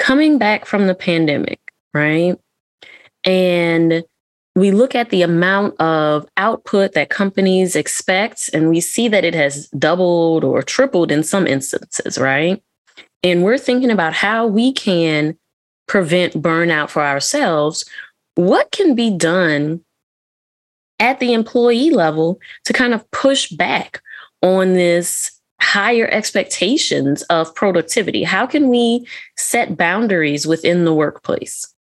[0.00, 1.60] coming back from the pandemic,
[1.94, 2.36] right?
[3.24, 4.02] And
[4.56, 9.34] we look at the amount of output that companies expect, and we see that it
[9.34, 12.60] has doubled or tripled in some instances, right?
[13.22, 15.38] And we're thinking about how we can
[15.86, 17.84] prevent burnout for ourselves.
[18.34, 19.84] What can be done
[20.98, 24.02] at the employee level to kind of push back
[24.42, 28.22] on this higher expectations of productivity?
[28.22, 31.72] How can we set boundaries within the workplace?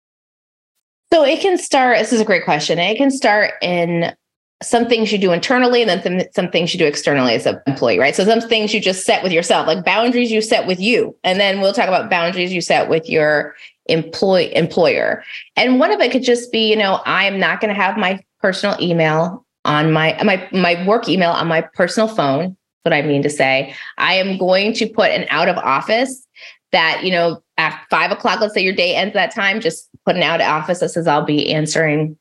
[1.13, 2.79] So it can start, this is a great question.
[2.79, 4.15] It can start in
[4.63, 7.61] some things you do internally and then some, some things you do externally as an
[7.67, 8.15] employee, right?
[8.15, 11.17] So some things you just set with yourself, like boundaries you set with you.
[11.25, 13.55] And then we'll talk about boundaries you set with your
[13.87, 15.25] employ employer.
[15.57, 18.21] And one of it could just be, you know, I'm not going to have my
[18.41, 23.23] personal email on my my my work email on my personal phone what I mean
[23.23, 23.75] to say.
[23.99, 26.27] I am going to put an out of office
[26.73, 30.17] that, you know, at five o'clock, let's say your day ends that time, just put
[30.17, 32.17] an out of office that says I'll be answering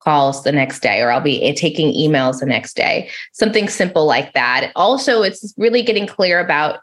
[0.00, 3.10] calls the next day or I'll be eh, taking emails the next day.
[3.32, 4.72] Something simple like that.
[4.76, 6.80] Also, it's really getting clear about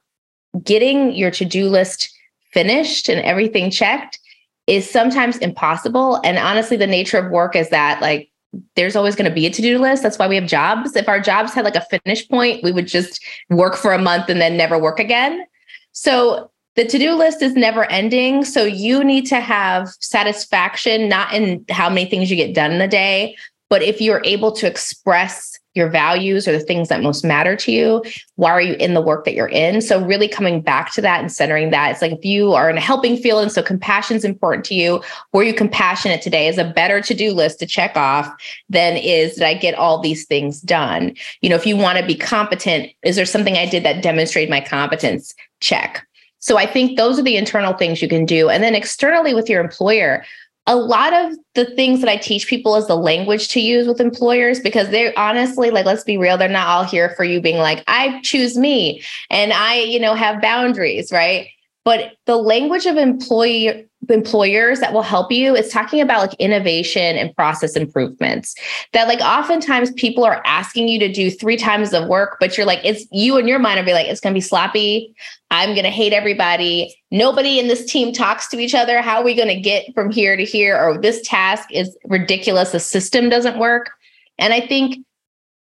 [0.63, 2.11] getting your to-do list
[2.51, 4.19] finished and everything checked
[4.67, 6.19] is sometimes impossible.
[6.23, 8.29] And honestly, the nature of work is that like
[8.75, 10.03] there's always going to be a to-do list.
[10.03, 10.95] That's why we have jobs.
[10.95, 14.29] If our jobs had like a finish point, we would just work for a month
[14.29, 15.45] and then never work again.
[15.91, 18.43] So the to-do list is never ending.
[18.43, 22.81] So you need to have satisfaction, not in how many things you get done in
[22.81, 23.37] a day,
[23.69, 27.71] but if you're able to express your values or the things that most matter to
[27.71, 28.01] you
[28.35, 29.81] why are you in the work that you're in?
[29.81, 32.77] So really coming back to that and centering that it's like if you are in
[32.77, 35.01] a helping field and so compassion is important to you
[35.33, 38.29] were you compassionate today is a better to-do list to check off
[38.69, 41.15] than is did i get all these things done?
[41.41, 44.49] You know if you want to be competent is there something i did that demonstrated
[44.49, 45.33] my competence?
[45.61, 46.05] Check.
[46.39, 48.49] So i think those are the internal things you can do.
[48.49, 50.25] And then externally with your employer
[50.67, 54.01] a lot of the things that I teach people is the language to use with
[54.01, 57.57] employers because they're honestly like let's be real they're not all here for you being
[57.57, 61.49] like I choose me and I you know have boundaries right?
[61.83, 67.17] But the language of employee employers that will help you is talking about like innovation
[67.17, 68.55] and process improvements.
[68.93, 72.65] That like oftentimes people are asking you to do three times of work but you're
[72.65, 75.15] like it's you and your mind are be like it's going to be sloppy.
[75.51, 76.95] I'm going to hate everybody.
[77.11, 79.01] Nobody in this team talks to each other.
[79.01, 80.77] How are we going to get from here to here?
[80.81, 82.71] Or this task is ridiculous.
[82.71, 83.91] The system doesn't work.
[84.37, 84.97] And i think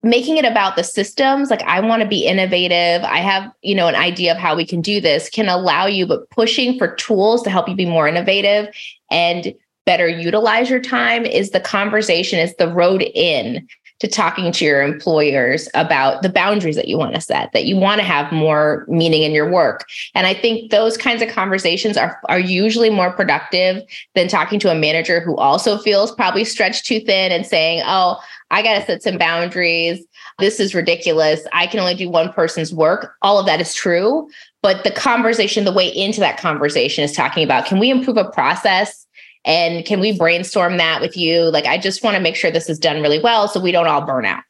[0.02, 3.88] making it about the systems like i want to be innovative i have you know
[3.88, 7.42] an idea of how we can do this can allow you but pushing for tools
[7.42, 8.72] to help you be more innovative
[9.10, 9.54] and
[9.86, 13.66] better utilize your time is the conversation is the road in
[14.00, 17.76] to talking to your employers about the boundaries that you want to set, that you
[17.76, 19.86] want to have more meaning in your work.
[20.14, 23.82] And I think those kinds of conversations are, are usually more productive
[24.14, 28.20] than talking to a manager who also feels probably stretched too thin and saying, oh,
[28.50, 30.04] I got to set some boundaries.
[30.38, 31.46] This is ridiculous.
[31.52, 33.12] I can only do one person's work.
[33.22, 34.28] All of that is true.
[34.62, 38.30] But the conversation, the way into that conversation is talking about can we improve a
[38.30, 39.06] process?
[39.44, 41.44] And can we brainstorm that with you?
[41.44, 43.86] Like, I just want to make sure this is done really well so we don't
[43.86, 44.42] all burn out.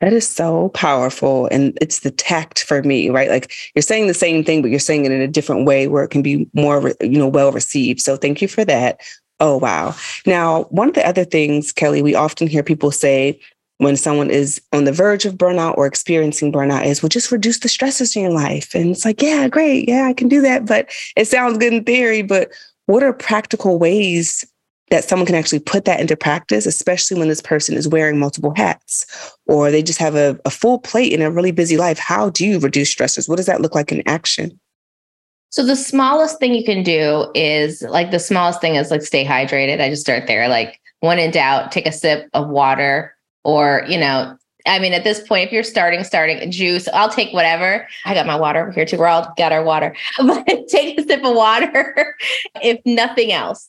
[0.00, 1.46] That is so powerful.
[1.48, 3.28] And it's the tact for me, right?
[3.28, 6.02] Like you're saying the same thing, but you're saying it in a different way where
[6.02, 8.00] it can be more, you know, well received.
[8.00, 9.00] So thank you for that.
[9.40, 9.94] Oh, wow.
[10.26, 13.40] Now, one of the other things, Kelley, we often hear people say
[13.78, 17.60] when someone is on the verge of burnout or experiencing burnout is, well, just reduce
[17.60, 18.74] the stresses in your life.
[18.74, 19.88] And it's like, yeah, great.
[19.88, 20.66] Yeah, I can do that.
[20.66, 22.20] But it sounds good in theory.
[22.20, 22.52] But
[22.84, 24.44] what are practical ways
[24.90, 28.52] that someone can actually put that into practice, especially when this person is wearing multiple
[28.54, 29.06] hats
[29.46, 31.98] or they just have a, a full plate in a really busy life?
[31.98, 33.30] How do you reduce stressors?
[33.30, 34.60] What does that look like in action?
[35.50, 39.24] So the smallest thing you can do is like the smallest thing is like stay
[39.24, 39.80] hydrated.
[39.80, 40.48] I just start there.
[40.48, 44.36] Like when in doubt, take a sip of water or, you know,
[44.66, 47.88] I mean, at this point, if you're starting, starting juice, I'll take whatever.
[48.04, 48.98] I got my water over here too.
[48.98, 52.14] We're all got our water, but take a sip of water,
[52.62, 53.68] if nothing else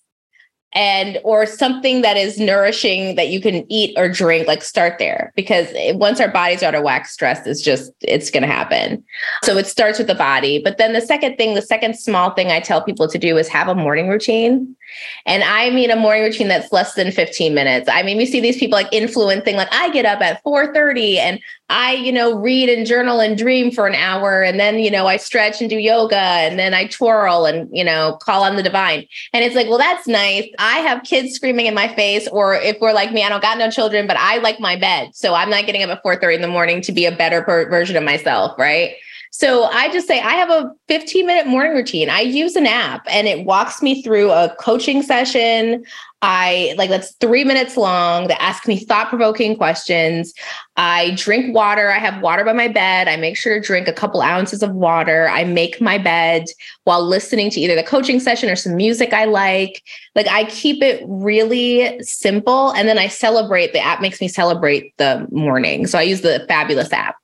[0.74, 5.34] and or something that is nourishing that you can eat or drink like start there
[5.36, 9.04] because once our bodies are out of whack stress is just it's going to happen.
[9.44, 12.52] So it starts with the body but then the second thing the second small thing
[12.52, 14.76] i tell people to do is have a morning routine
[15.26, 18.40] and i mean a morning routine that's less than 15 minutes i mean we see
[18.40, 21.40] these people like influencing like i get up at 4.30 and
[21.72, 24.44] I, you know, read and journal and dream for an hour.
[24.44, 27.84] And then, you know, I stretch and do yoga and then I twirl and, you
[27.84, 29.08] know, call on the divine.
[29.34, 30.50] And it's like, well, that's nice.
[30.60, 32.28] I have kids screaming in my face.
[32.28, 35.16] Or if we're like me, I don't got no children, but I like my bed.
[35.16, 37.70] So I'm not getting up at 4:30 in the morning to be a better per-
[37.70, 38.60] version of myself.
[38.60, 38.96] Right.
[39.34, 42.10] So I just say I have a 15 minute morning routine.
[42.10, 45.86] I use an app and it walks me through a coaching session.
[46.22, 50.34] I like that's three minutes long that ask me thought provoking questions.
[50.76, 51.90] I drink water.
[51.90, 53.08] I have water by my bed.
[53.08, 55.30] I make sure to drink a couple ounces of water.
[55.30, 56.44] I make my bed
[56.84, 59.82] while listening to either the coaching session or some music I like.
[60.14, 62.72] Like I keep it really simple.
[62.72, 63.72] And then I celebrate.
[63.72, 65.88] The app makes me celebrate the morning.
[65.88, 67.16] So I use the fabulous app.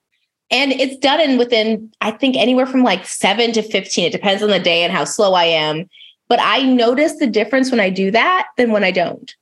[0.50, 4.06] And it's done in within, I think, anywhere from like seven to 15.
[4.06, 5.90] It depends on the day and how slow I am.
[6.30, 9.34] But I notice the difference when I do that than when I don't.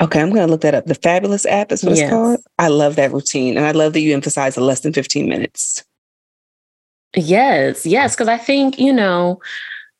[0.00, 0.86] Okay, I'm going to look that up.
[0.86, 2.00] The Fabulous app is what yes.
[2.02, 2.40] it's called.
[2.58, 3.56] I love that routine.
[3.56, 5.84] And I love that you emphasize the less than 15 minutes.
[7.16, 8.14] Yes, yes.
[8.14, 9.40] Because I think, you know,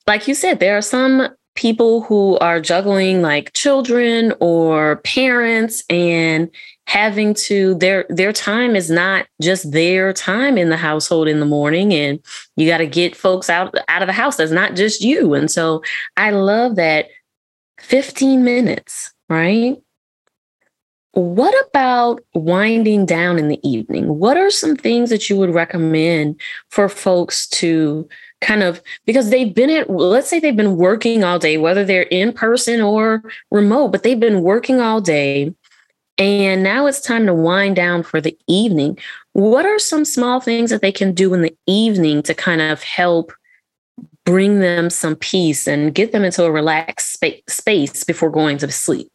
[0.06, 6.50] like you said, there are some people who are juggling like children or parents and
[6.86, 11.46] having to their their time is not just their time in the household in the
[11.46, 12.20] morning and
[12.56, 15.34] you got to get folks out out of the house that's not just you.
[15.34, 15.82] And so
[16.16, 17.06] i love that
[17.80, 19.76] 15 minutes right?
[21.12, 24.18] What about winding down in the evening?
[24.18, 28.08] What are some things that you would recommend for folks to
[28.40, 32.02] kind of because they've been at let's say they've been working all day whether they're
[32.02, 35.54] in person or remote but they've been working all day
[36.18, 38.98] and now it's time to wind down for the evening
[39.32, 42.82] what are some small things that they can do in the evening to kind of
[42.82, 43.32] help
[44.24, 48.70] bring them some peace and get them into a relaxed spa- space before going to
[48.70, 49.08] sleep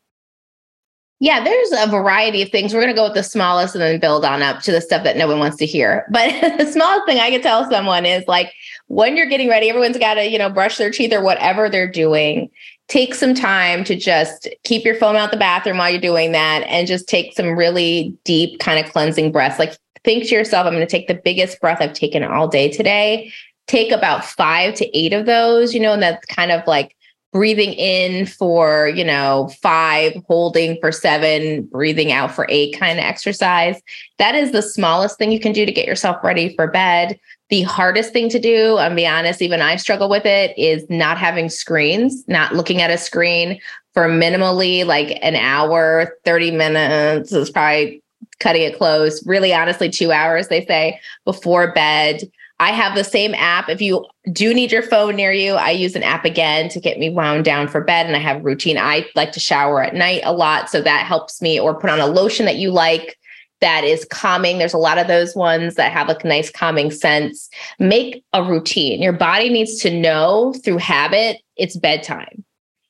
[1.22, 2.74] yeah, there's a variety of things.
[2.74, 5.04] We're going to go with the smallest and then build on up to the stuff
[5.04, 6.06] that no one wants to hear.
[6.10, 8.54] But the smallest thing I could tell someone is like
[8.90, 11.90] when you're getting ready, everyone's got to, you know, brush their teeth or whatever they're
[11.90, 12.50] doing.
[12.88, 16.64] Take some time to just keep your phone out the bathroom while you're doing that
[16.64, 19.60] and just take some really deep kind of cleansing breaths.
[19.60, 22.70] Like think to yourself, I'm going to take the biggest breath I've taken all day
[22.70, 23.32] today.
[23.68, 26.96] Take about five to eight of those, you know, and that's kind of like
[27.32, 33.06] breathing in for, you know, five, holding for seven, breathing out for eight kind of
[33.06, 33.80] exercise.
[34.18, 37.20] That is the smallest thing you can do to get yourself ready for bed.
[37.50, 41.18] The hardest thing to do, I'm be honest, even I struggle with it, is not
[41.18, 43.60] having screens, not looking at a screen
[43.94, 48.04] for minimally like an hour, 30 minutes is probably
[48.40, 49.26] cutting it close.
[49.26, 52.30] Really, honestly, two hours, they say, before bed.
[52.62, 53.70] I have the same app.
[53.70, 57.00] If you do need your phone near you, I use an app again to get
[57.00, 58.06] me wound down for bed.
[58.06, 58.78] And I have routine.
[58.78, 60.70] I like to shower at night a lot.
[60.70, 63.18] So that helps me, or put on a lotion that you like
[63.62, 64.58] that is calming.
[64.58, 67.50] There's a lot of those ones that have a nice calming sense.
[67.78, 69.02] Make a routine.
[69.02, 72.44] Your body needs to know through habit it's bedtime.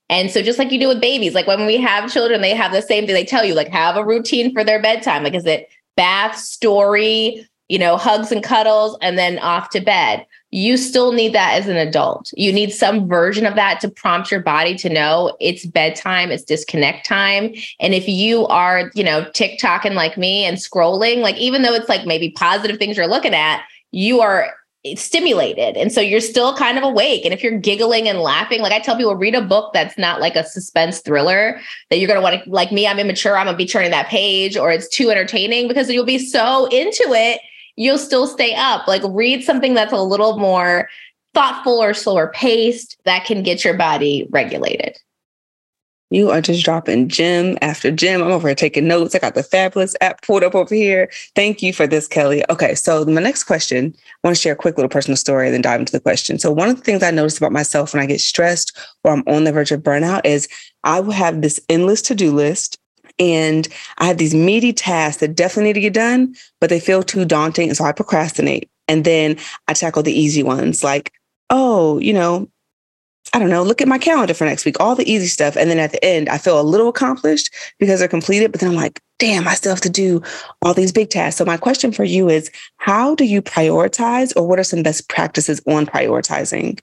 [0.10, 2.72] And so just like you do with babies, like when we have children, they have
[2.72, 3.14] the same thing.
[3.14, 5.24] They tell you like have a routine for their bedtime.
[5.24, 10.26] Like is it bath, story, you know, hugs and cuddles, and then off to bed.
[10.52, 12.32] You still need that as an adult.
[12.36, 16.44] You need some version of that to prompt your body to know it's bedtime, it's
[16.44, 17.54] disconnect time.
[17.80, 21.90] And if you are, you know, TikToking like me and scrolling, like even though it's
[21.90, 24.54] like maybe positive things you're looking at, you are
[24.96, 25.76] stimulated.
[25.76, 27.26] And so you're still kind of awake.
[27.26, 30.22] And if you're giggling and laughing, like I tell people, read a book that's not
[30.22, 33.46] like a suspense thriller that you're going to want to, like me, I'm immature, I'm
[33.46, 37.04] going to be turning that page or it's too entertaining because you'll be so into
[37.10, 37.42] it,
[37.80, 38.88] you'll still stay up.
[38.88, 40.90] Like read something that's a little more
[41.34, 44.98] thoughtful or slower paced that can get your body regulated.
[46.12, 48.22] You are just dropping gym after gym.
[48.22, 49.14] I'm over here taking notes.
[49.14, 51.10] I got the fabulous app pulled up over here.
[51.36, 52.44] Thank you for this, Kelley.
[52.50, 55.54] Okay, so my next question, I want to share a quick little personal story and
[55.54, 56.40] then dive into the question.
[56.40, 59.24] So, one of the things I notice about myself when I get stressed or I'm
[59.28, 60.48] on the verge of burnout is
[60.84, 62.80] I will have this endless to do list
[63.20, 63.68] and
[63.98, 67.26] I have these meaty tasks that definitely need to get done, but they feel too
[67.26, 67.68] daunting.
[67.68, 68.70] And so I procrastinate.
[68.88, 71.14] And then I tackle the easy ones like,
[71.50, 72.50] oh, you know,
[73.34, 75.56] I don't know, look at my calendar for next week, all the easy stuff.
[75.56, 78.52] And then at the end, I feel a little accomplished because they're completed.
[78.52, 80.24] But then I'm like, damn, I still have to do
[80.64, 81.38] all these big tasks.
[81.38, 85.10] So my question for you is how do you prioritize or what are some best
[85.10, 86.80] practices on prioritizing?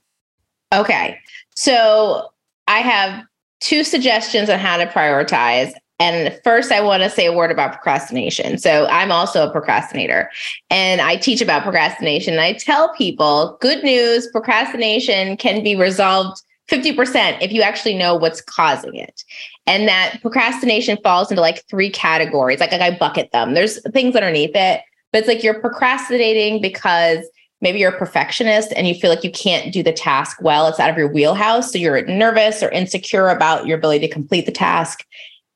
[0.72, 1.18] Okay.
[1.56, 2.28] So
[2.68, 3.24] I have
[3.60, 5.72] two suggestions on how to prioritize.
[5.98, 8.58] And first, I want to say a word about procrastination.
[8.58, 10.30] So, I'm also a procrastinator
[10.68, 12.34] and I teach about procrastination.
[12.34, 18.14] And I tell people good news procrastination can be resolved 50% if you actually know
[18.14, 19.24] what's causing it.
[19.66, 22.60] And that procrastination falls into like three categories.
[22.60, 23.54] Like, like I bucket them.
[23.54, 24.82] There's things underneath it,
[25.12, 27.26] but it's like you're procrastinating because
[27.60, 30.68] maybe you're a perfectionist and you feel like you can't do the task well.
[30.68, 31.72] It's out of your wheelhouse.
[31.72, 35.04] So you're nervous or insecure about your ability to complete the task.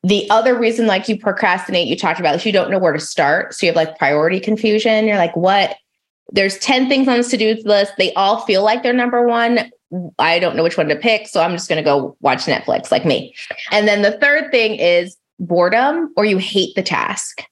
[0.03, 3.01] The other reason, like you procrastinate, you talked about, is you don't know where to
[3.01, 3.55] start.
[3.55, 5.07] So you have like priority confusion.
[5.07, 5.77] You're like, what?
[6.33, 7.93] There's 10 things on this to do list.
[7.99, 9.71] They all feel like they're number one.
[10.19, 11.27] I don't know which one to pick.
[11.27, 13.35] So I'm just going to go watch Netflix, like me.
[13.73, 17.43] And then the third thing is boredom or you hate the task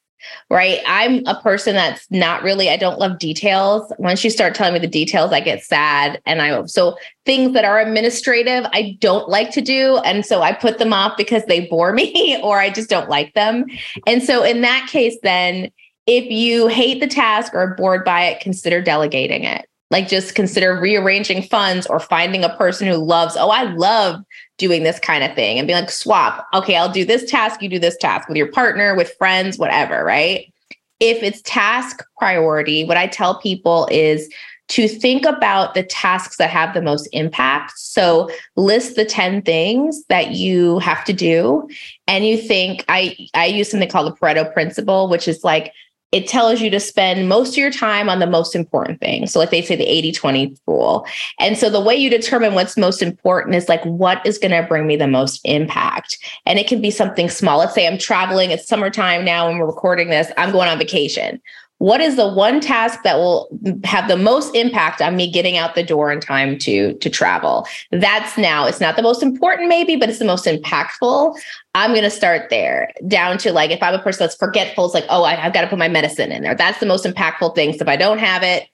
[0.51, 0.81] right?
[0.87, 3.93] I'm a person that's not really, I don't love details.
[3.99, 6.21] Once you start telling me the details, I get sad.
[6.27, 9.99] And I, so things that are administrative, I don't like to do.
[9.99, 13.35] And so I put them off because they bore me or I just don't like
[13.35, 13.67] them.
[14.07, 15.71] And so in that case, then
[16.07, 19.69] if you hate the task or bored by it, consider delegating it.
[19.91, 24.23] Like just consider rearranging funds or finding a person who loves, oh, I love
[24.59, 26.47] doing this kind of thing and be like, swap.
[26.53, 30.05] Okay, I'll do this task, you do this task with your partner, with friends, whatever,
[30.05, 30.53] right?
[31.01, 34.29] If it's task priority, what I tell people is
[34.69, 37.73] to think about the tasks that have the most impact.
[37.79, 41.69] So list the 10 things that you have to do.
[42.07, 45.73] And you think, I, I use something called the Pareto principle, which is like
[46.11, 49.33] it tells you to spend most of your time on the most important things.
[49.33, 51.07] So, like they say, the 80 20 rule.
[51.39, 54.67] And so, the way you determine what's most important is like, what is going to
[54.67, 56.19] bring me the most impact?
[56.47, 57.59] And it can be something small.
[57.59, 61.41] Let's say I'm traveling, it's summertime now, and we're recording this, I'm going on vacation
[61.79, 63.49] what is the one task that will
[63.85, 67.67] have the most impact on me getting out the door in time to to travel?
[67.93, 68.67] That's now.
[68.67, 71.39] It's not the most important maybe but it's the most impactful.
[71.75, 74.95] I'm going to start there down to like if i'm a person that's forgetful it's
[74.95, 76.55] like oh I, have got to put my medicine in there.
[76.55, 78.69] That's the most impactful thing so if i don't have it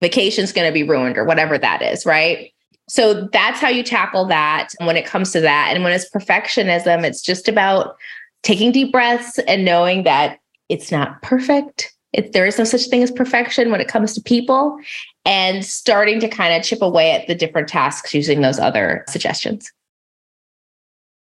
[0.00, 2.52] vacation's going to be ruined or whatever that is right?
[2.88, 5.74] So that's how you tackle that when it comes to that.
[5.74, 7.96] And when it's perfectionism it's just about
[8.42, 13.02] taking deep breaths and knowing that it's not perfect it, there is no such thing
[13.02, 14.78] as perfection when it comes to people
[15.24, 19.70] and starting to kind of chip away at the different tasks using those other suggestions.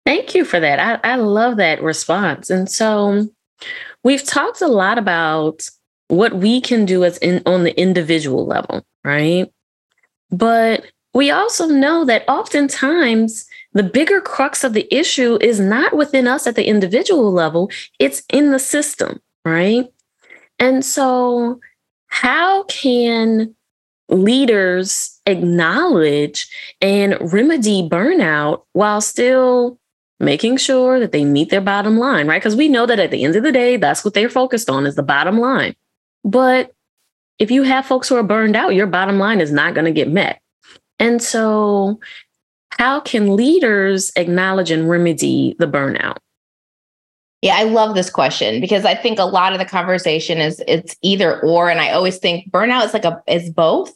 [0.05, 0.79] Thank you for that.
[0.79, 2.51] I, I love that response.
[2.51, 3.27] And so
[4.03, 5.67] we've talked a lot about
[6.09, 9.51] what we can do as in on the individual level, right?
[10.29, 16.27] But we also know that oftentimes the bigger crux of the issue is not within
[16.27, 19.91] us at the individual level, it's in the system, right?
[20.59, 21.59] And so,
[22.07, 23.55] how can
[24.09, 26.47] leaders acknowledge
[26.81, 29.79] and remedy burnout while still
[30.19, 32.41] making sure that they meet their bottom line, right?
[32.41, 34.85] Because we know that at the end of the day, that's what they're focused on
[34.85, 35.75] is the bottom line.
[36.23, 36.71] But
[37.37, 39.91] if you have folks who are burned out, your bottom line is not going to
[39.91, 40.41] get met.
[40.99, 41.99] And so,
[42.69, 46.17] how can leaders acknowledge and remedy the burnout?
[47.45, 50.95] Yeah, I love this question because I think a lot of the conversation is it's
[51.03, 53.93] either or, and I always think burnout is like a is both.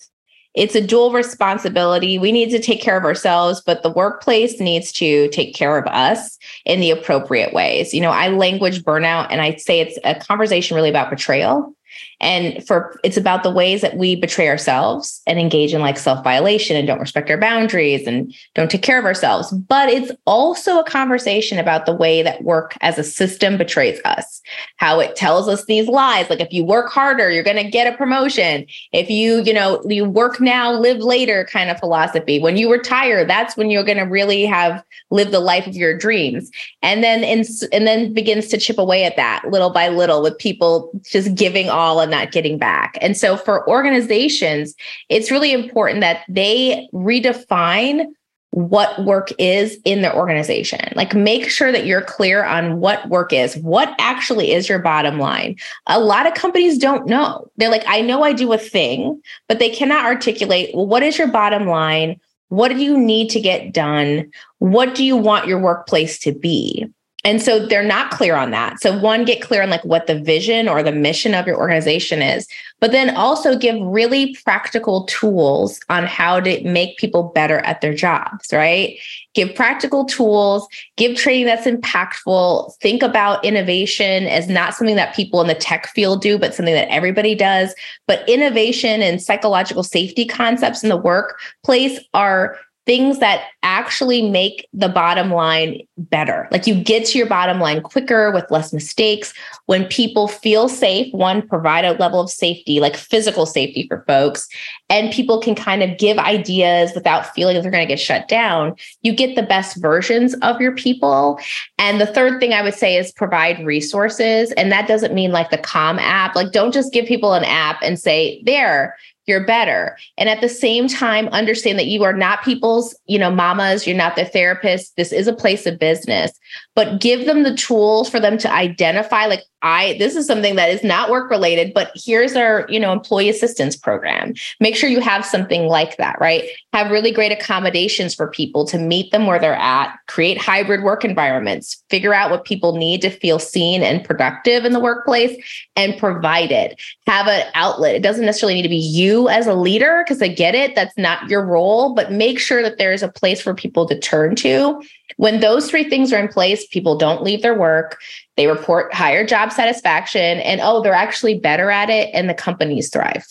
[0.53, 2.19] it's a dual responsibility.
[2.19, 5.87] We need to take care of ourselves, but the workplace needs to take care of
[5.87, 7.91] us in the appropriate ways.
[7.91, 11.73] You know, I language burnout and I say it's a conversation really about betrayal
[12.21, 16.75] and for it's about the ways that we betray ourselves and engage in like self-violation
[16.75, 19.51] and don't respect our boundaries and don't take care of ourselves.
[19.51, 24.41] But it's also a conversation about the way that work as a system betrays us.
[24.77, 27.91] How it tells us these lies like if you work harder you're going to get
[27.91, 28.65] a promotion.
[28.91, 32.39] If you you know you work now live later kind of philosophy.
[32.39, 35.97] When you retire that's when you're going to really have lived the life of your
[35.97, 36.51] dreams.
[36.81, 40.37] And then in, and then begins to chip away at that little by little with
[40.37, 42.97] people just giving all and not getting back.
[43.01, 44.75] And so for organizations,
[45.09, 48.07] it's really important that they redefine
[48.51, 50.91] what work is in their organization.
[50.95, 55.19] Like make sure that you're clear on what work is, what actually is your bottom
[55.19, 55.55] line.
[55.85, 57.47] A lot of companies don't know.
[57.57, 61.17] They're like, I know I do a thing, but they cannot articulate, well, what is
[61.17, 62.19] your bottom line?
[62.47, 64.31] What do you need to get done?
[64.57, 66.87] What do you want your workplace to be?
[67.25, 68.79] And so they're not clear on that.
[68.79, 72.21] So one, get clear on like what the vision or the mission of your organization
[72.21, 72.47] is,
[72.79, 77.93] but then also give really practical tools on how to make people better at their
[77.93, 78.97] jobs, right?
[79.33, 80.65] Give practical tools,
[80.95, 82.73] give training that's impactful.
[82.77, 86.73] Think about innovation as not something that people in the tech field do, but something
[86.73, 87.75] that everybody does.
[88.07, 92.57] But innovation and psychological safety concepts in the workplace are
[92.89, 96.47] things that actually make the bottom line better.
[96.51, 99.31] Like you get to your bottom line quicker with less mistakes.
[99.67, 104.47] When people feel safe, one, provide a level of safety, like physical safety for folks,
[104.89, 108.27] and people can kind of give ideas without feeling that they're going to get shut
[108.27, 108.75] down.
[109.03, 111.39] You get the best versions of your people.
[111.77, 114.51] And the third thing I would say is provide resources.
[114.53, 116.35] And that doesn't mean like the Calm app.
[116.35, 118.97] Like don't just give people an app and say, there,
[119.29, 119.97] you're better.
[120.17, 123.95] And at the same time, understand that you are not people's, you know, mamas, you're
[123.95, 124.95] not their therapist.
[124.97, 126.31] This is a place of business,
[126.75, 130.69] but give them the tools for them to identify like I this is something that
[130.69, 134.33] is not work related, but here's our, you know, employee assistance program.
[134.59, 136.49] Make sure you have something like that, right?
[136.73, 141.03] Have really great accommodations for people to meet them where they're at, create hybrid work
[141.03, 145.35] environments, figure out what people need to feel seen and productive in the workplace
[145.75, 146.79] and provide it.
[147.07, 147.95] Have an outlet.
[147.95, 150.97] It doesn't necessarily need to be you as a leader because I get it, that's
[150.97, 154.81] not your role, but make sure that there's a place for people to turn to
[155.17, 157.99] when those three things are in place, people don't leave their work,
[158.37, 162.89] they report higher job satisfaction, and oh, they're actually better at it, and the companies
[162.89, 163.25] thrive.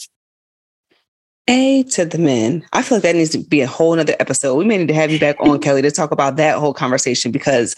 [1.48, 2.64] A to the men.
[2.74, 4.56] I feel like that needs to be a whole nother episode.
[4.56, 7.32] We may need to have you back on, Kelley, to talk about that whole conversation
[7.32, 7.74] because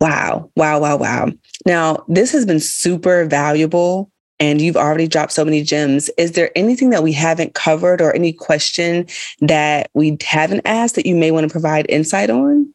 [0.00, 1.32] wow, wow, wow, wow.
[1.66, 4.10] Now, this has been super valuable
[4.40, 6.10] and you've already dropped so many gems.
[6.18, 9.06] Is there anything that we haven't covered or any question
[9.40, 12.73] that we haven't asked that you may want to provide insight on?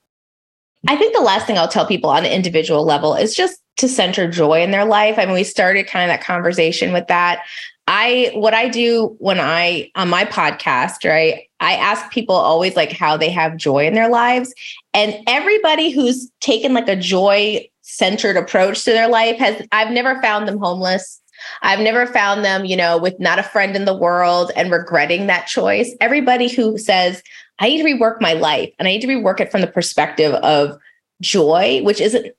[0.88, 3.88] I think the last thing I'll tell people on an individual level is just to
[3.88, 5.18] center joy in their life.
[5.18, 7.44] I mean, we started kind of that conversation with that.
[7.88, 11.50] I what I do when I on my podcast, right?
[11.60, 14.54] I ask people always like how they have joy in their lives.
[14.94, 20.22] And everybody who's taken like a joy centered approach to their life has I've never
[20.22, 21.20] found them homeless.
[21.62, 25.28] I've never found them, you know, with not a friend in the world and regretting
[25.28, 25.96] that choice.
[26.00, 27.24] Everybody who says,
[27.60, 30.34] I need to rework my life and I need to rework it from the perspective
[30.34, 30.78] of
[31.22, 32.34] joy, which isn't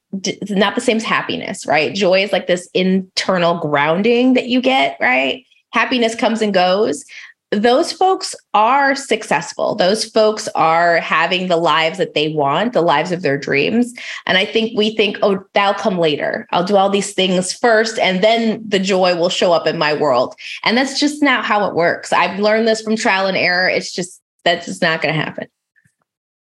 [0.49, 1.95] not the same as happiness, right?
[1.95, 5.45] Joy is like this internal grounding that you get, right?
[5.73, 7.05] Happiness comes and goes.
[7.53, 9.75] Those folks are successful.
[9.75, 13.93] Those folks are having the lives that they want, the lives of their dreams.
[14.25, 16.47] And I think we think, oh, that'll come later.
[16.53, 19.95] I'll do all these things first, and then the joy will show up in my
[19.95, 20.37] world.
[20.62, 22.12] And that's just not how it works.
[22.12, 23.68] I've learned this from trial and error.
[23.68, 25.49] It's just that's just not going to happen.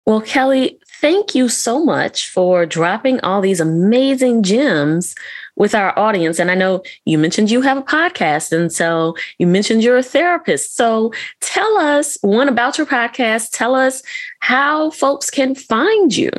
[0.05, 5.15] Well, Kelley, thank you so much for dropping all these amazing gems
[5.55, 6.39] with our audience.
[6.39, 10.03] And I know you mentioned you have a podcast, and so you mentioned you're a
[10.03, 10.75] therapist.
[10.75, 13.51] So tell us one about your podcast.
[13.53, 14.03] Tell us
[14.39, 16.31] how folks can find you.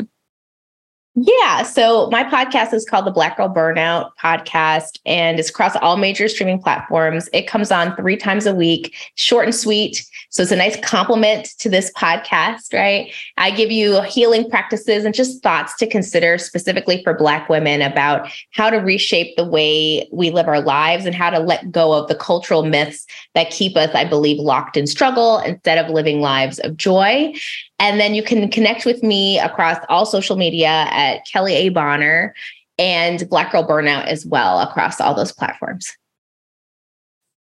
[1.17, 1.63] Yeah.
[1.63, 6.29] So my podcast is called the Black Girl Burnout Podcast, and it's across all major
[6.29, 7.29] streaming platforms.
[7.33, 10.05] It comes on three times a week, short and sweet.
[10.31, 13.13] So it's a nice compliment to this podcast, right?
[13.37, 18.29] I give you healing practices and just thoughts to consider specifically for Black women about
[18.51, 22.09] how to reshape the way we live our lives and how to let go of
[22.09, 26.59] the cultural myths that keep us, I believe, locked in struggle instead of living lives
[26.59, 27.33] of joy.
[27.79, 31.69] And then you can connect with me across all social media at Kelley A.
[31.71, 32.35] Bonner
[32.79, 35.91] and Black Girl Burnout as well across all those platforms.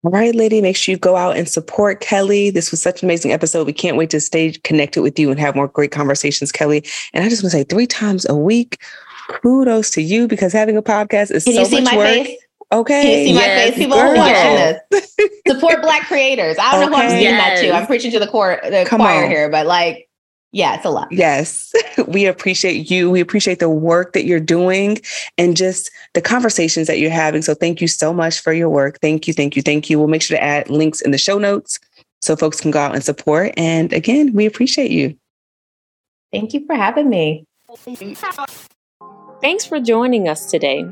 [0.05, 2.51] All right, lady, make sure you go out and support Kelley.
[2.51, 3.67] This was such an amazing episode.
[3.67, 6.85] We can't wait to stay connected with you and have more great conversations, Kelley.
[7.13, 8.81] And I just want to say three times a week,
[9.43, 12.07] kudos to you because having a podcast is Can so you see much my work.
[12.07, 12.39] face?
[12.71, 13.03] Okay.
[13.03, 13.75] Can you see my face?
[13.75, 14.11] People girl.
[14.13, 14.55] are watching
[14.93, 15.17] this.
[15.49, 16.57] Support Black creators.
[16.61, 17.21] I don't know who I'm Okay.
[17.25, 17.73] saying that to.
[17.75, 19.31] I'm preaching to the core, the choir on.
[19.31, 20.08] here, but like,
[20.53, 21.09] yeah, it's a lot.
[21.11, 21.73] Yes,
[22.07, 23.11] we appreciate you.
[23.11, 24.99] We appreciate the work that you're doing
[25.37, 27.43] and just the conversations that you're having.
[27.43, 28.99] So, thank you so much for your work.
[29.01, 29.99] Thank you, thank you, thank you.
[29.99, 31.79] We'll make sure to add links in the show notes
[32.21, 33.53] so folks can go out and support.
[33.57, 35.17] And again, we appreciate you.
[36.33, 37.45] Thank you for having me.
[39.41, 40.85] Thanks for joining us today.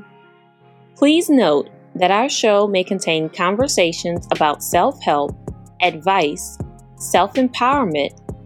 [0.97, 5.35] Please note that our show may contain conversations about self help,
[5.83, 6.59] advice,
[6.97, 8.11] self empowerment,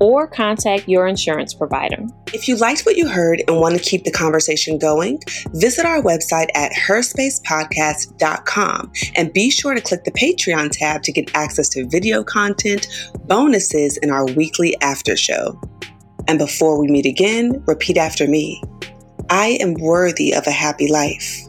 [0.00, 2.04] or contact your insurance provider.
[2.32, 5.20] If you liked what you heard and want to keep the conversation going,
[5.54, 11.34] visit our website at herspacepodcast.com and be sure to click the Patreon tab to get
[11.34, 12.86] access to video content,
[13.26, 15.60] bonuses, and our weekly after show.
[16.26, 18.62] And before we meet again, repeat after me
[19.30, 21.47] I am worthy of a happy life.